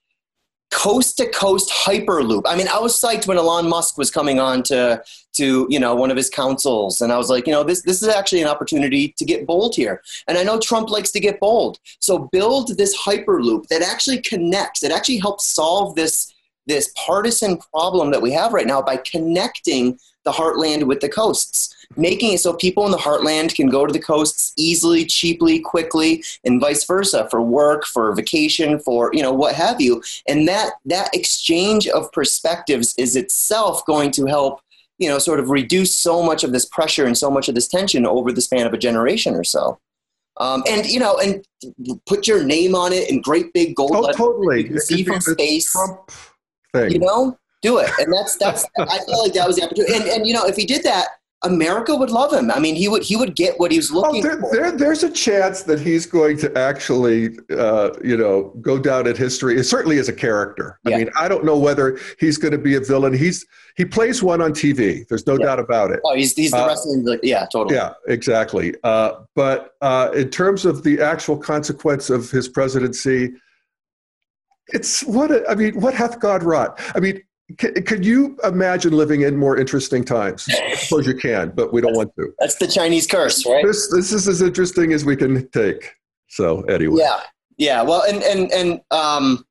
coast 0.70 1.16
to 1.18 1.28
coast 1.28 1.70
hyperloop. 1.70 2.42
I 2.46 2.56
mean, 2.56 2.68
I 2.68 2.78
was 2.78 3.00
psyched 3.00 3.26
when 3.26 3.38
Elon 3.38 3.68
Musk 3.68 3.96
was 3.96 4.10
coming 4.10 4.40
on 4.40 4.62
to 4.64 5.02
to 5.34 5.66
you 5.68 5.80
know 5.80 5.94
one 5.94 6.10
of 6.10 6.16
his 6.16 6.30
councils, 6.30 7.00
and 7.00 7.12
I 7.12 7.16
was 7.16 7.30
like, 7.30 7.46
you 7.46 7.52
know, 7.52 7.64
this 7.64 7.82
this 7.82 8.02
is 8.02 8.08
actually 8.08 8.42
an 8.42 8.48
opportunity 8.48 9.14
to 9.16 9.24
get 9.24 9.46
bold 9.46 9.74
here. 9.74 10.02
And 10.28 10.36
I 10.36 10.42
know 10.42 10.58
Trump 10.58 10.90
likes 10.90 11.10
to 11.12 11.20
get 11.20 11.40
bold, 11.40 11.78
so 12.00 12.28
build 12.32 12.76
this 12.76 12.96
hyperloop 12.96 13.68
that 13.68 13.82
actually 13.82 14.20
connects, 14.20 14.80
that 14.80 14.92
actually 14.92 15.18
helps 15.18 15.46
solve 15.46 15.94
this 15.94 16.32
this 16.66 16.92
partisan 16.96 17.58
problem 17.58 18.10
that 18.10 18.22
we 18.22 18.32
have 18.32 18.52
right 18.52 18.66
now 18.66 18.80
by 18.80 18.96
connecting 18.96 19.98
the 20.24 20.32
heartland 20.32 20.84
with 20.84 21.00
the 21.00 21.08
coasts 21.08 21.83
making 21.96 22.32
it 22.32 22.40
so 22.40 22.54
people 22.54 22.84
in 22.84 22.92
the 22.92 22.98
heartland 22.98 23.54
can 23.54 23.68
go 23.68 23.86
to 23.86 23.92
the 23.92 23.98
coasts 23.98 24.52
easily, 24.56 25.04
cheaply, 25.04 25.60
quickly, 25.60 26.24
and 26.44 26.60
vice 26.60 26.84
versa 26.84 27.28
for 27.30 27.40
work, 27.40 27.84
for 27.84 28.14
vacation, 28.14 28.78
for 28.78 29.10
you 29.12 29.22
know 29.22 29.32
what 29.32 29.54
have 29.54 29.80
you. 29.80 30.02
And 30.28 30.48
that 30.48 30.74
that 30.86 31.14
exchange 31.14 31.86
of 31.88 32.10
perspectives 32.12 32.94
is 32.98 33.16
itself 33.16 33.84
going 33.86 34.10
to 34.12 34.26
help 34.26 34.60
you 34.98 35.08
know 35.08 35.18
sort 35.18 35.40
of 35.40 35.50
reduce 35.50 35.94
so 35.94 36.22
much 36.22 36.44
of 36.44 36.52
this 36.52 36.64
pressure 36.64 37.06
and 37.06 37.16
so 37.16 37.30
much 37.30 37.48
of 37.48 37.54
this 37.54 37.68
tension 37.68 38.06
over 38.06 38.32
the 38.32 38.40
span 38.40 38.66
of 38.66 38.72
a 38.72 38.78
generation 38.78 39.34
or 39.34 39.44
so. 39.44 39.78
Um, 40.38 40.64
and 40.68 40.84
you 40.86 40.98
know, 40.98 41.16
and 41.18 41.44
put 42.06 42.26
your 42.26 42.42
name 42.42 42.74
on 42.74 42.92
it 42.92 43.08
in 43.08 43.20
great 43.20 43.52
big 43.52 43.76
gold. 43.76 43.92
Oh, 43.94 44.12
totally. 44.12 44.68
You 44.68 44.80
see 44.80 45.04
from 45.04 45.20
space. 45.20 45.70
Trump 45.70 46.10
thing. 46.72 46.90
You 46.90 46.98
know, 46.98 47.38
do 47.62 47.78
it. 47.78 47.90
And 47.98 48.12
that's 48.12 48.36
that's. 48.36 48.64
I 48.78 48.98
feel 49.04 49.22
like 49.22 49.32
that 49.34 49.46
was 49.46 49.56
the 49.56 49.62
opportunity. 49.66 49.94
And 49.94 50.04
and 50.04 50.26
you 50.26 50.34
know, 50.34 50.44
if 50.44 50.56
he 50.56 50.66
did 50.66 50.82
that, 50.84 51.06
America 51.44 51.94
would 51.94 52.10
love 52.10 52.32
him. 52.32 52.50
I 52.50 52.58
mean, 52.58 52.74
he 52.74 52.88
would 52.88 53.02
he 53.02 53.16
would 53.16 53.36
get 53.36 53.58
what 53.60 53.70
he 53.70 53.78
was 53.78 53.90
looking 53.92 54.24
oh, 54.24 54.28
there, 54.28 54.40
for. 54.40 54.50
There, 54.52 54.72
there's 54.72 55.02
a 55.02 55.10
chance 55.10 55.62
that 55.64 55.78
he's 55.78 56.06
going 56.06 56.38
to 56.38 56.58
actually, 56.58 57.38
uh, 57.50 57.90
you 58.02 58.16
know, 58.16 58.54
go 58.60 58.78
down 58.78 59.06
in 59.06 59.14
history. 59.14 59.56
It 59.58 59.64
Certainly 59.64 59.98
is 59.98 60.08
a 60.08 60.12
character. 60.12 60.78
I 60.86 60.90
mean, 60.90 61.10
I 61.16 61.28
don't 61.28 61.44
know 61.44 61.58
whether 61.58 61.98
he's 62.18 62.38
going 62.38 62.52
to 62.52 62.58
be 62.58 62.74
a 62.76 62.80
villain. 62.80 63.12
He's 63.12 63.46
he 63.76 63.84
plays 63.84 64.22
one 64.22 64.40
on 64.40 64.52
TV. 64.52 65.06
There's 65.08 65.26
no 65.26 65.38
yeah. 65.38 65.46
doubt 65.46 65.58
about 65.58 65.90
it. 65.90 66.00
Oh, 66.04 66.14
he's 66.14 66.32
he's 66.34 66.52
the 66.52 66.58
uh, 66.58 66.66
wrestling. 66.66 67.18
Yeah, 67.22 67.46
totally. 67.52 67.76
Yeah, 67.76 67.94
exactly. 68.08 68.74
Uh, 68.82 69.12
but 69.34 69.74
uh, 69.80 70.10
in 70.14 70.30
terms 70.30 70.64
of 70.64 70.82
the 70.82 71.00
actual 71.00 71.36
consequence 71.36 72.10
of 72.10 72.30
his 72.30 72.48
presidency, 72.48 73.32
it's 74.68 75.02
what 75.04 75.48
I 75.48 75.54
mean. 75.54 75.80
What 75.80 75.94
hath 75.94 76.20
God 76.20 76.42
wrought? 76.42 76.80
I 76.94 77.00
mean, 77.00 77.22
could 77.58 78.04
you 78.04 78.38
imagine 78.42 78.92
living 78.92 79.20
in 79.22 79.36
more 79.36 79.58
interesting 79.58 80.04
times? 80.04 80.48
I 80.48 80.74
suppose 80.76 81.06
you 81.06 81.14
can, 81.14 81.50
but 81.50 81.72
we 81.72 81.82
don't 81.82 81.94
want 81.94 82.10
to. 82.16 82.32
That's 82.38 82.56
the 82.56 82.66
Chinese 82.66 83.06
curse, 83.06 83.44
right? 83.46 83.64
This 83.64 83.90
this 83.90 84.12
is 84.12 84.26
as 84.28 84.40
interesting 84.40 84.92
as 84.92 85.04
we 85.04 85.14
can 85.14 85.48
take. 85.50 85.94
So 86.28 86.62
anyway. 86.62 87.00
Yeah, 87.00 87.20
yeah. 87.58 87.82
Well, 87.82 88.02
and 88.02 88.22
and 88.22 88.50
and 88.50 88.80
um, 88.90 89.44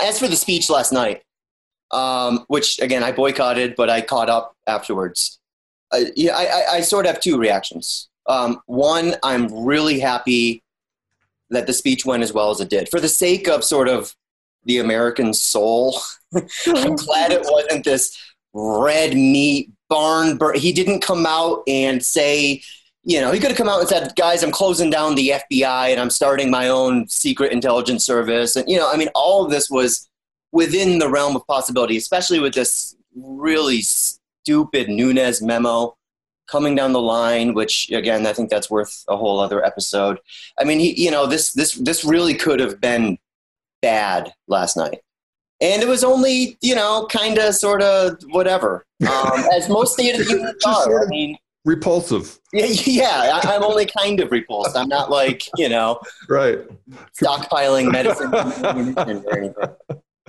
as 0.00 0.20
for 0.20 0.28
the 0.28 0.36
speech 0.36 0.70
last 0.70 0.92
night, 0.92 1.22
um, 1.90 2.44
which 2.46 2.80
again 2.80 3.02
I 3.02 3.10
boycotted, 3.10 3.74
but 3.74 3.90
I 3.90 4.00
caught 4.00 4.30
up 4.30 4.56
afterwards. 4.66 5.40
Uh, 5.90 6.04
yeah, 6.14 6.36
I, 6.36 6.44
I, 6.44 6.76
I 6.76 6.80
sort 6.80 7.06
of 7.06 7.14
have 7.14 7.22
two 7.22 7.38
reactions. 7.38 8.08
Um, 8.28 8.62
one, 8.66 9.16
I'm 9.24 9.64
really 9.64 9.98
happy 9.98 10.62
that 11.50 11.66
the 11.66 11.72
speech 11.72 12.06
went 12.06 12.22
as 12.22 12.32
well 12.32 12.50
as 12.50 12.60
it 12.60 12.70
did. 12.70 12.88
For 12.88 13.00
the 13.00 13.08
sake 13.08 13.48
of 13.48 13.64
sort 13.64 13.88
of 13.88 14.14
the 14.64 14.78
American 14.78 15.34
soul, 15.34 16.00
I'm 16.66 16.96
glad 16.96 17.32
it 17.32 17.42
wasn't 17.44 17.84
this 17.84 18.16
red 18.52 19.14
meat 19.14 19.70
barn 19.88 20.36
burn. 20.36 20.58
He 20.58 20.72
didn't 20.72 21.00
come 21.00 21.26
out 21.26 21.62
and 21.66 22.04
say, 22.04 22.62
you 23.04 23.20
know, 23.20 23.32
he 23.32 23.40
could 23.40 23.50
have 23.50 23.58
come 23.58 23.68
out 23.68 23.80
and 23.80 23.88
said, 23.88 24.12
guys, 24.16 24.42
I'm 24.42 24.52
closing 24.52 24.90
down 24.90 25.16
the 25.16 25.32
FBI 25.50 25.90
and 25.90 26.00
I'm 26.00 26.10
starting 26.10 26.50
my 26.50 26.68
own 26.68 27.08
secret 27.08 27.52
intelligence 27.52 28.06
service. 28.06 28.54
And, 28.54 28.68
you 28.68 28.76
know, 28.76 28.90
I 28.90 28.96
mean, 28.96 29.08
all 29.14 29.44
of 29.44 29.50
this 29.50 29.68
was 29.68 30.08
within 30.52 30.98
the 30.98 31.10
realm 31.10 31.34
of 31.34 31.46
possibility, 31.46 31.96
especially 31.96 32.38
with 32.38 32.54
this 32.54 32.96
really 33.16 33.82
stupid 33.82 34.88
Nunes 34.88 35.42
memo 35.42 35.96
coming 36.46 36.74
down 36.74 36.92
the 36.92 37.00
line, 37.00 37.54
which 37.54 37.90
again, 37.90 38.26
I 38.26 38.32
think 38.32 38.50
that's 38.50 38.70
worth 38.70 39.04
a 39.08 39.16
whole 39.16 39.40
other 39.40 39.64
episode. 39.64 40.18
I 40.58 40.64
mean, 40.64 40.78
he, 40.78 41.02
you 41.02 41.10
know, 41.10 41.26
this, 41.26 41.52
this, 41.52 41.74
this 41.74 42.04
really 42.04 42.34
could 42.34 42.60
have 42.60 42.80
been 42.80 43.18
bad 43.82 44.32
last 44.48 44.76
night. 44.76 45.00
And 45.60 45.82
it 45.82 45.88
was 45.88 46.02
only, 46.02 46.58
you 46.60 46.74
know, 46.74 47.06
kind 47.10 47.38
of, 47.38 47.54
sort 47.54 47.82
of, 47.82 48.16
whatever. 48.30 48.84
Um, 49.02 49.44
as 49.54 49.68
most 49.68 49.92
State 49.94 50.18
of 50.18 50.26
the 50.26 50.54
are. 50.66 50.84
Sort 50.84 51.02
of 51.02 51.08
I 51.08 51.10
mean, 51.10 51.36
repulsive. 51.64 52.38
Yeah, 52.52 52.66
yeah. 52.66 53.40
I, 53.44 53.54
am 53.54 53.62
only 53.62 53.86
kind 53.86 54.20
of 54.20 54.30
repulsed. 54.30 54.76
I'm 54.76 54.88
not 54.88 55.10
like, 55.10 55.48
you 55.56 55.68
know, 55.68 56.00
right, 56.28 56.58
stockpiling 57.20 57.92
medicine 57.92 58.34
or 58.96 59.08
anything. 59.08 59.54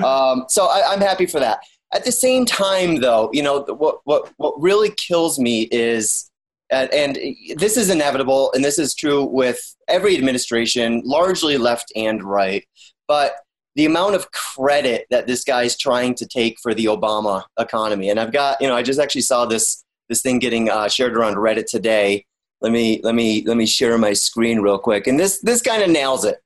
Um, 0.04 0.46
so 0.50 0.68
I, 0.68 0.84
I'm 0.88 1.02
happy 1.02 1.26
for 1.26 1.40
that. 1.40 1.60
At 1.94 2.06
the 2.06 2.12
same 2.12 2.46
time, 2.46 3.02
though, 3.02 3.30
you 3.34 3.44
know, 3.44 3.62
what, 3.62 4.00
what, 4.06 4.32
what 4.38 4.60
really 4.60 4.92
kills 4.92 5.38
me 5.38 5.68
is, 5.72 6.30
and, 6.70 6.92
and 6.92 7.18
this 7.56 7.78
is 7.78 7.90
inevitable, 7.90 8.52
and 8.54 8.64
this 8.64 8.80
is 8.80 8.96
true 8.96 9.24
with 9.26 9.60
every 9.88 10.18
administration, 10.18 11.02
largely 11.06 11.58
left 11.58 11.92
and 11.96 12.24
right, 12.24 12.66
but 13.08 13.36
the 13.76 13.86
amount 13.86 14.16
of 14.16 14.32
credit 14.32 15.08
that 15.10 15.28
this 15.28 15.44
guy's 15.44 15.76
trying 15.76 16.16
to 16.16 16.28
take 16.28 16.60
for 16.60 16.74
the 16.74 16.86
Obama 16.86 17.44
economy. 17.60 18.10
And 18.10 18.20
I've 18.20 18.32
got, 18.32 18.62
you 18.62 18.68
know, 18.68 18.76
I 18.76 18.84
just 18.84 19.00
actually 19.00 19.22
saw 19.22 19.46
this 19.46 19.84
this 20.10 20.22
thing 20.22 20.40
getting 20.40 20.70
uh, 20.70 20.90
shared 20.90 21.16
around 21.16 21.36
Reddit 21.36 21.66
today. 21.66 22.26
Let 22.62 22.72
me 22.72 23.02
let 23.04 23.16
me 23.16 23.44
let 23.46 23.58
me 23.58 23.66
share 23.66 23.98
my 23.98 24.14
screen 24.14 24.60
real 24.60 24.78
quick. 24.78 25.08
And 25.08 25.20
this 25.20 25.40
this 25.40 25.62
kind 25.62 25.82
of 25.82 25.90
nails 25.90 26.26
it. 26.26 26.42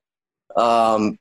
Um, 0.56 1.20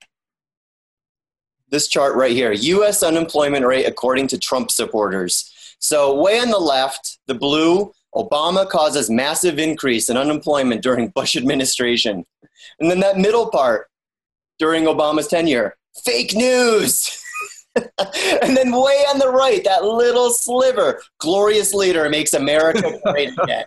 this 1.68 1.88
chart 1.88 2.14
right 2.14 2.32
here 2.32 2.52
US 2.52 3.02
unemployment 3.02 3.66
rate 3.66 3.86
according 3.86 4.28
to 4.28 4.38
Trump 4.38 4.70
supporters. 4.70 5.52
So, 5.78 6.20
way 6.20 6.38
on 6.38 6.50
the 6.50 6.58
left, 6.58 7.18
the 7.26 7.34
blue, 7.34 7.92
Obama 8.14 8.68
causes 8.68 9.10
massive 9.10 9.58
increase 9.58 10.08
in 10.08 10.16
unemployment 10.16 10.82
during 10.82 11.08
Bush 11.08 11.36
administration. 11.36 12.24
And 12.80 12.90
then 12.90 13.00
that 13.00 13.18
middle 13.18 13.50
part, 13.50 13.88
during 14.58 14.84
Obama's 14.84 15.28
tenure, 15.28 15.76
fake 16.04 16.34
news. 16.34 17.22
and 17.76 18.56
then 18.56 18.72
way 18.72 19.04
on 19.10 19.18
the 19.18 19.28
right, 19.28 19.62
that 19.64 19.84
little 19.84 20.30
sliver, 20.30 21.02
glorious 21.18 21.74
leader 21.74 22.08
makes 22.08 22.32
America 22.32 22.98
great 23.06 23.30
again. 23.38 23.66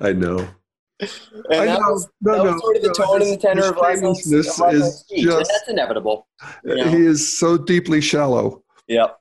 I 0.00 0.12
know. 0.12 0.46
And 1.00 1.08
I 1.50 1.64
that, 1.64 1.80
know. 1.80 1.90
Was, 1.90 2.08
no, 2.20 2.32
that 2.32 2.44
no, 2.44 2.52
was 2.52 2.60
sort 2.60 2.76
of 2.76 2.82
the 2.82 2.88
no, 2.88 3.04
tone 3.04 3.22
and 3.22 3.32
the 3.32 3.36
tenor 3.36 3.70
of 3.70 3.76
last 3.76 4.02
night's 4.02 4.24
speech. 4.24 5.24
Just, 5.24 5.50
that's 5.50 5.68
inevitable. 5.68 6.28
You 6.64 6.76
know? 6.76 6.84
He 6.88 7.06
is 7.06 7.38
so 7.38 7.56
deeply 7.56 8.00
shallow. 8.00 8.62
Yep. 8.88 9.18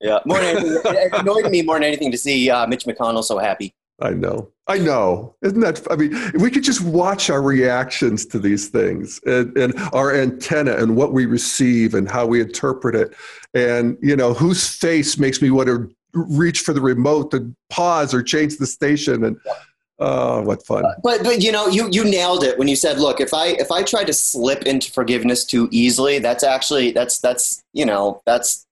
Yeah. 0.00 0.18
More 0.24 0.40
than 0.40 0.56
it 0.58 1.12
annoyed 1.12 1.50
me 1.50 1.62
more 1.62 1.76
than 1.76 1.84
anything 1.84 2.10
to 2.10 2.18
see 2.18 2.50
uh, 2.50 2.66
Mitch 2.66 2.84
McConnell 2.86 3.22
so 3.22 3.38
happy. 3.38 3.74
I 4.02 4.10
know. 4.10 4.50
I 4.66 4.78
know. 4.78 5.34
Isn't 5.42 5.60
that? 5.60 5.86
I 5.90 5.96
mean, 5.96 6.12
we 6.34 6.50
could 6.50 6.64
just 6.64 6.82
watch 6.82 7.30
our 7.30 7.40
reactions 7.40 8.26
to 8.26 8.38
these 8.38 8.68
things 8.68 9.20
and, 9.24 9.56
and 9.56 9.74
our 9.92 10.14
antenna 10.14 10.76
and 10.76 10.96
what 10.96 11.12
we 11.12 11.26
receive 11.26 11.94
and 11.94 12.08
how 12.08 12.26
we 12.26 12.40
interpret 12.40 12.94
it. 12.94 13.14
And, 13.54 13.96
you 14.02 14.16
know, 14.16 14.34
whose 14.34 14.68
face 14.68 15.18
makes 15.18 15.40
me 15.40 15.50
want 15.50 15.68
to 15.68 15.90
reach 16.14 16.60
for 16.60 16.72
the 16.72 16.80
remote 16.80 17.30
to 17.30 17.54
pause 17.70 18.12
or 18.12 18.22
change 18.22 18.58
the 18.58 18.66
station. 18.66 19.24
And, 19.24 19.38
Oh, 19.98 20.42
what 20.42 20.66
fun! 20.66 20.82
But 21.04 21.22
but 21.22 21.40
you 21.40 21.52
know, 21.52 21.68
you 21.68 21.88
you 21.92 22.02
nailed 22.04 22.42
it 22.42 22.58
when 22.58 22.66
you 22.66 22.74
said, 22.74 22.98
"Look, 22.98 23.20
if 23.20 23.32
I 23.32 23.48
if 23.48 23.70
I 23.70 23.84
try 23.84 24.02
to 24.02 24.12
slip 24.12 24.64
into 24.64 24.90
forgiveness 24.90 25.44
too 25.44 25.68
easily, 25.70 26.18
that's 26.18 26.42
actually 26.42 26.90
that's 26.90 27.20
that's 27.20 27.62
you 27.72 27.86
know 27.86 28.20
that's 28.26 28.66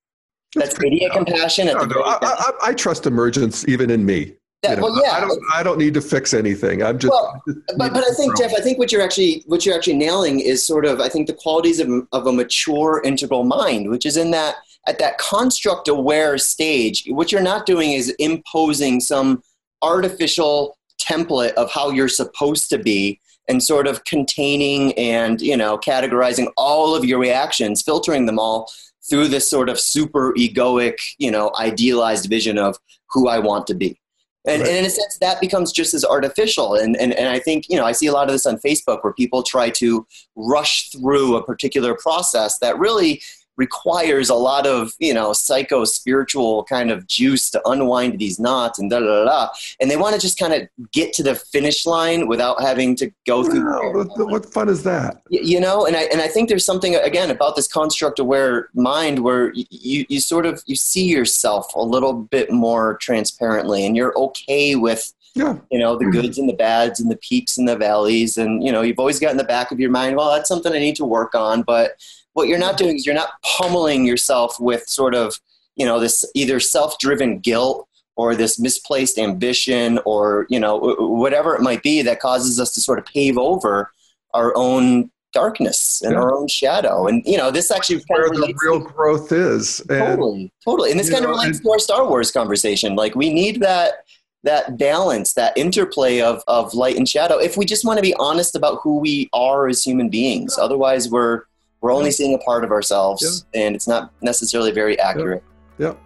that's, 0.56 0.70
that's 0.70 0.84
idiot 0.84 1.12
compassion." 1.12 1.68
At 1.68 1.76
no, 1.76 1.84
no, 1.84 2.00
I, 2.00 2.18
I, 2.20 2.52
I, 2.70 2.74
trust 2.74 3.06
emergence 3.06 3.68
even 3.68 3.90
in 3.90 4.04
me. 4.04 4.34
Yeah, 4.62 4.70
you 4.70 4.76
know, 4.76 4.82
well, 4.82 5.02
yeah. 5.02 5.12
I 5.12 5.20
don't. 5.20 5.42
I 5.54 5.62
don't 5.62 5.78
need 5.78 5.94
to 5.94 6.02
fix 6.02 6.34
anything. 6.34 6.82
I'm 6.82 6.98
just. 6.98 7.10
Well, 7.10 7.42
just 7.46 7.58
but 7.78 7.94
but 7.94 8.04
I 8.04 8.14
think 8.14 8.36
Jeff, 8.36 8.52
I 8.52 8.60
think 8.60 8.78
what 8.78 8.92
you're 8.92 9.02
actually 9.02 9.42
what 9.46 9.64
you're 9.64 9.74
actually 9.74 9.96
nailing 9.96 10.40
is 10.40 10.66
sort 10.66 10.84
of 10.84 11.00
I 11.00 11.08
think 11.08 11.26
the 11.26 11.34
qualities 11.34 11.80
of 11.80 11.88
of 12.12 12.26
a 12.26 12.32
mature 12.32 13.00
integral 13.02 13.44
mind, 13.44 13.88
which 13.88 14.04
is 14.04 14.16
in 14.18 14.32
that 14.32 14.56
at 14.86 14.98
that 14.98 15.16
construct 15.18 15.88
aware 15.88 16.36
stage. 16.36 17.04
What 17.08 17.32
you're 17.32 17.42
not 17.42 17.64
doing 17.64 17.92
is 17.92 18.10
imposing 18.18 19.00
some 19.00 19.42
artificial 19.82 20.76
template 21.00 21.52
of 21.54 21.70
how 21.70 21.90
you're 21.90 22.08
supposed 22.08 22.68
to 22.70 22.78
be 22.78 23.20
and 23.48 23.62
sort 23.62 23.86
of 23.86 24.04
containing 24.04 24.92
and 24.98 25.40
you 25.40 25.56
know 25.56 25.78
categorizing 25.78 26.48
all 26.56 26.94
of 26.94 27.04
your 27.04 27.18
reactions 27.18 27.82
filtering 27.82 28.26
them 28.26 28.38
all 28.38 28.70
through 29.08 29.26
this 29.28 29.48
sort 29.48 29.68
of 29.68 29.80
super 29.80 30.32
egoic 30.34 30.98
you 31.18 31.30
know 31.30 31.50
idealized 31.58 32.28
vision 32.28 32.58
of 32.58 32.76
who 33.10 33.28
i 33.28 33.38
want 33.38 33.66
to 33.66 33.74
be 33.74 33.98
and, 34.46 34.62
right. 34.62 34.68
and, 34.68 34.78
in 34.78 34.84
a 34.86 34.90
sense, 34.90 35.18
that 35.20 35.40
becomes 35.40 35.72
just 35.72 35.92
as 35.92 36.04
artificial. 36.04 36.74
And, 36.74 36.96
and, 36.96 37.12
and 37.12 37.28
I 37.28 37.38
think, 37.38 37.66
you 37.68 37.76
know, 37.76 37.84
I 37.84 37.92
see 37.92 38.06
a 38.06 38.12
lot 38.12 38.28
of 38.28 38.32
this 38.32 38.46
on 38.46 38.56
Facebook 38.58 39.04
where 39.04 39.12
people 39.12 39.42
try 39.42 39.70
to 39.70 40.06
rush 40.34 40.90
through 40.90 41.36
a 41.36 41.44
particular 41.44 41.94
process 41.94 42.58
that 42.60 42.78
really 42.78 43.22
requires 43.60 44.30
a 44.30 44.34
lot 44.34 44.66
of 44.66 44.92
you 44.98 45.12
know 45.12 45.34
psycho 45.34 45.84
spiritual 45.84 46.64
kind 46.64 46.90
of 46.90 47.06
juice 47.06 47.50
to 47.50 47.60
unwind 47.68 48.18
these 48.18 48.40
knots 48.40 48.78
and 48.78 48.90
da 48.90 48.98
da 48.98 49.06
da, 49.06 49.24
da. 49.24 49.48
and 49.80 49.90
they 49.90 49.98
want 49.98 50.14
to 50.14 50.20
just 50.20 50.38
kind 50.38 50.54
of 50.54 50.66
get 50.92 51.12
to 51.12 51.22
the 51.22 51.34
finish 51.34 51.84
line 51.84 52.26
without 52.26 52.62
having 52.62 52.96
to 52.96 53.12
go 53.26 53.44
through 53.44 53.64
what, 53.94 54.30
what 54.30 54.46
fun 54.46 54.68
is 54.70 54.82
that 54.82 55.22
you 55.28 55.60
know 55.60 55.84
and 55.84 55.94
I 55.94 56.04
and 56.12 56.22
I 56.22 56.28
think 56.28 56.48
there's 56.48 56.64
something 56.64 56.94
again 56.96 57.30
about 57.30 57.54
this 57.54 57.68
construct 57.68 58.18
aware 58.18 58.70
mind 58.72 59.18
where 59.18 59.52
you 59.54 60.06
you 60.08 60.20
sort 60.20 60.46
of 60.46 60.62
you 60.64 60.74
see 60.74 61.04
yourself 61.04 61.66
a 61.74 61.82
little 61.82 62.14
bit 62.14 62.50
more 62.50 62.96
transparently 62.96 63.84
and 63.84 63.94
you're 63.94 64.16
okay 64.16 64.74
with 64.74 65.12
yeah. 65.34 65.56
you 65.70 65.78
know 65.78 65.96
the 65.96 66.06
goods 66.06 66.38
and 66.38 66.48
the 66.48 66.54
bads 66.54 66.98
and 66.98 67.10
the 67.10 67.16
peaks 67.16 67.58
and 67.58 67.68
the 67.68 67.76
valleys 67.76 68.36
and 68.36 68.64
you 68.64 68.72
know 68.72 68.82
you've 68.82 68.98
always 68.98 69.20
got 69.20 69.30
in 69.30 69.36
the 69.36 69.44
back 69.44 69.70
of 69.70 69.78
your 69.78 69.90
mind 69.90 70.16
well 70.16 70.32
that's 70.32 70.48
something 70.48 70.72
i 70.72 70.78
need 70.78 70.96
to 70.96 71.04
work 71.04 71.34
on 71.34 71.62
but 71.62 71.92
what 72.34 72.48
you're 72.48 72.58
not 72.58 72.76
doing 72.76 72.96
is 72.96 73.06
you're 73.06 73.14
not 73.14 73.30
pummeling 73.58 74.04
yourself 74.04 74.58
with 74.60 74.88
sort 74.88 75.14
of 75.14 75.38
you 75.76 75.86
know 75.86 76.00
this 76.00 76.24
either 76.34 76.60
self-driven 76.60 77.38
guilt 77.38 77.86
or 78.16 78.34
this 78.34 78.58
misplaced 78.58 79.18
ambition 79.18 79.98
or 80.04 80.46
you 80.48 80.60
know 80.60 80.78
whatever 80.98 81.54
it 81.54 81.62
might 81.62 81.82
be 81.82 82.02
that 82.02 82.20
causes 82.20 82.60
us 82.60 82.72
to 82.72 82.80
sort 82.80 82.98
of 82.98 83.04
pave 83.06 83.38
over 83.38 83.90
our 84.34 84.52
own 84.56 85.10
darkness 85.32 86.02
and 86.02 86.12
yeah. 86.12 86.18
our 86.18 86.34
own 86.34 86.48
shadow. 86.48 87.06
And 87.06 87.22
you 87.24 87.36
know 87.36 87.50
this 87.50 87.70
actually 87.70 88.02
where 88.08 88.28
the 88.28 88.54
real 88.62 88.80
to, 88.80 88.92
growth 88.92 89.32
is 89.32 89.80
and, 89.88 90.00
totally 90.00 90.52
totally. 90.64 90.90
And 90.90 90.98
this 90.98 91.10
kind 91.10 91.22
know, 91.22 91.30
of 91.30 91.36
relates 91.36 91.58
and, 91.58 91.66
to 91.66 91.70
our 91.72 91.78
star 91.78 92.06
wars 92.06 92.30
conversation. 92.30 92.96
Like 92.96 93.14
we 93.14 93.32
need 93.32 93.60
that 93.60 94.04
that 94.42 94.78
balance 94.78 95.34
that 95.34 95.56
interplay 95.56 96.20
of 96.20 96.42
of 96.48 96.74
light 96.74 96.96
and 96.96 97.08
shadow 97.08 97.38
if 97.38 97.56
we 97.56 97.64
just 97.64 97.84
want 97.84 97.98
to 97.98 98.02
be 98.02 98.14
honest 98.14 98.54
about 98.54 98.80
who 98.82 98.98
we 98.98 99.28
are 99.32 99.68
as 99.68 99.82
human 99.82 100.08
beings. 100.08 100.58
Otherwise 100.58 101.10
we're 101.10 101.44
we're 101.80 101.92
only 101.92 102.10
seeing 102.10 102.34
a 102.34 102.38
part 102.38 102.64
of 102.64 102.70
ourselves, 102.70 103.46
yeah. 103.54 103.62
and 103.62 103.74
it's 103.74 103.88
not 103.88 104.12
necessarily 104.22 104.70
very 104.70 104.98
accurate. 104.98 105.42
Yep. 105.78 105.98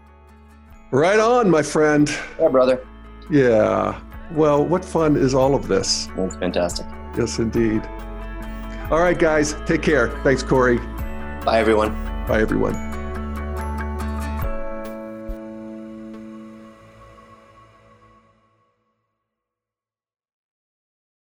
Right 0.91 1.19
on, 1.19 1.51
my 1.51 1.63
friend. 1.63 2.09
Yeah, 2.39 2.49
brother. 2.49 2.87
Yeah. 3.31 4.01
Well, 4.33 4.65
what 4.65 4.85
fun 4.85 5.17
is 5.17 5.35
all 5.35 5.55
of 5.55 5.67
this? 5.67 6.09
It's 6.17 6.37
fantastic. 6.37 6.87
Yes, 7.17 7.39
indeed. 7.39 7.83
All 8.91 9.01
right, 9.01 9.19
guys. 9.19 9.57
Take 9.67 9.83
care. 9.83 10.11
Thanks, 10.23 10.43
Corey. 10.43 10.79
Bye, 11.45 11.59
everyone. 11.59 11.93
Bye, 12.27 12.41
everyone. 12.41 13.04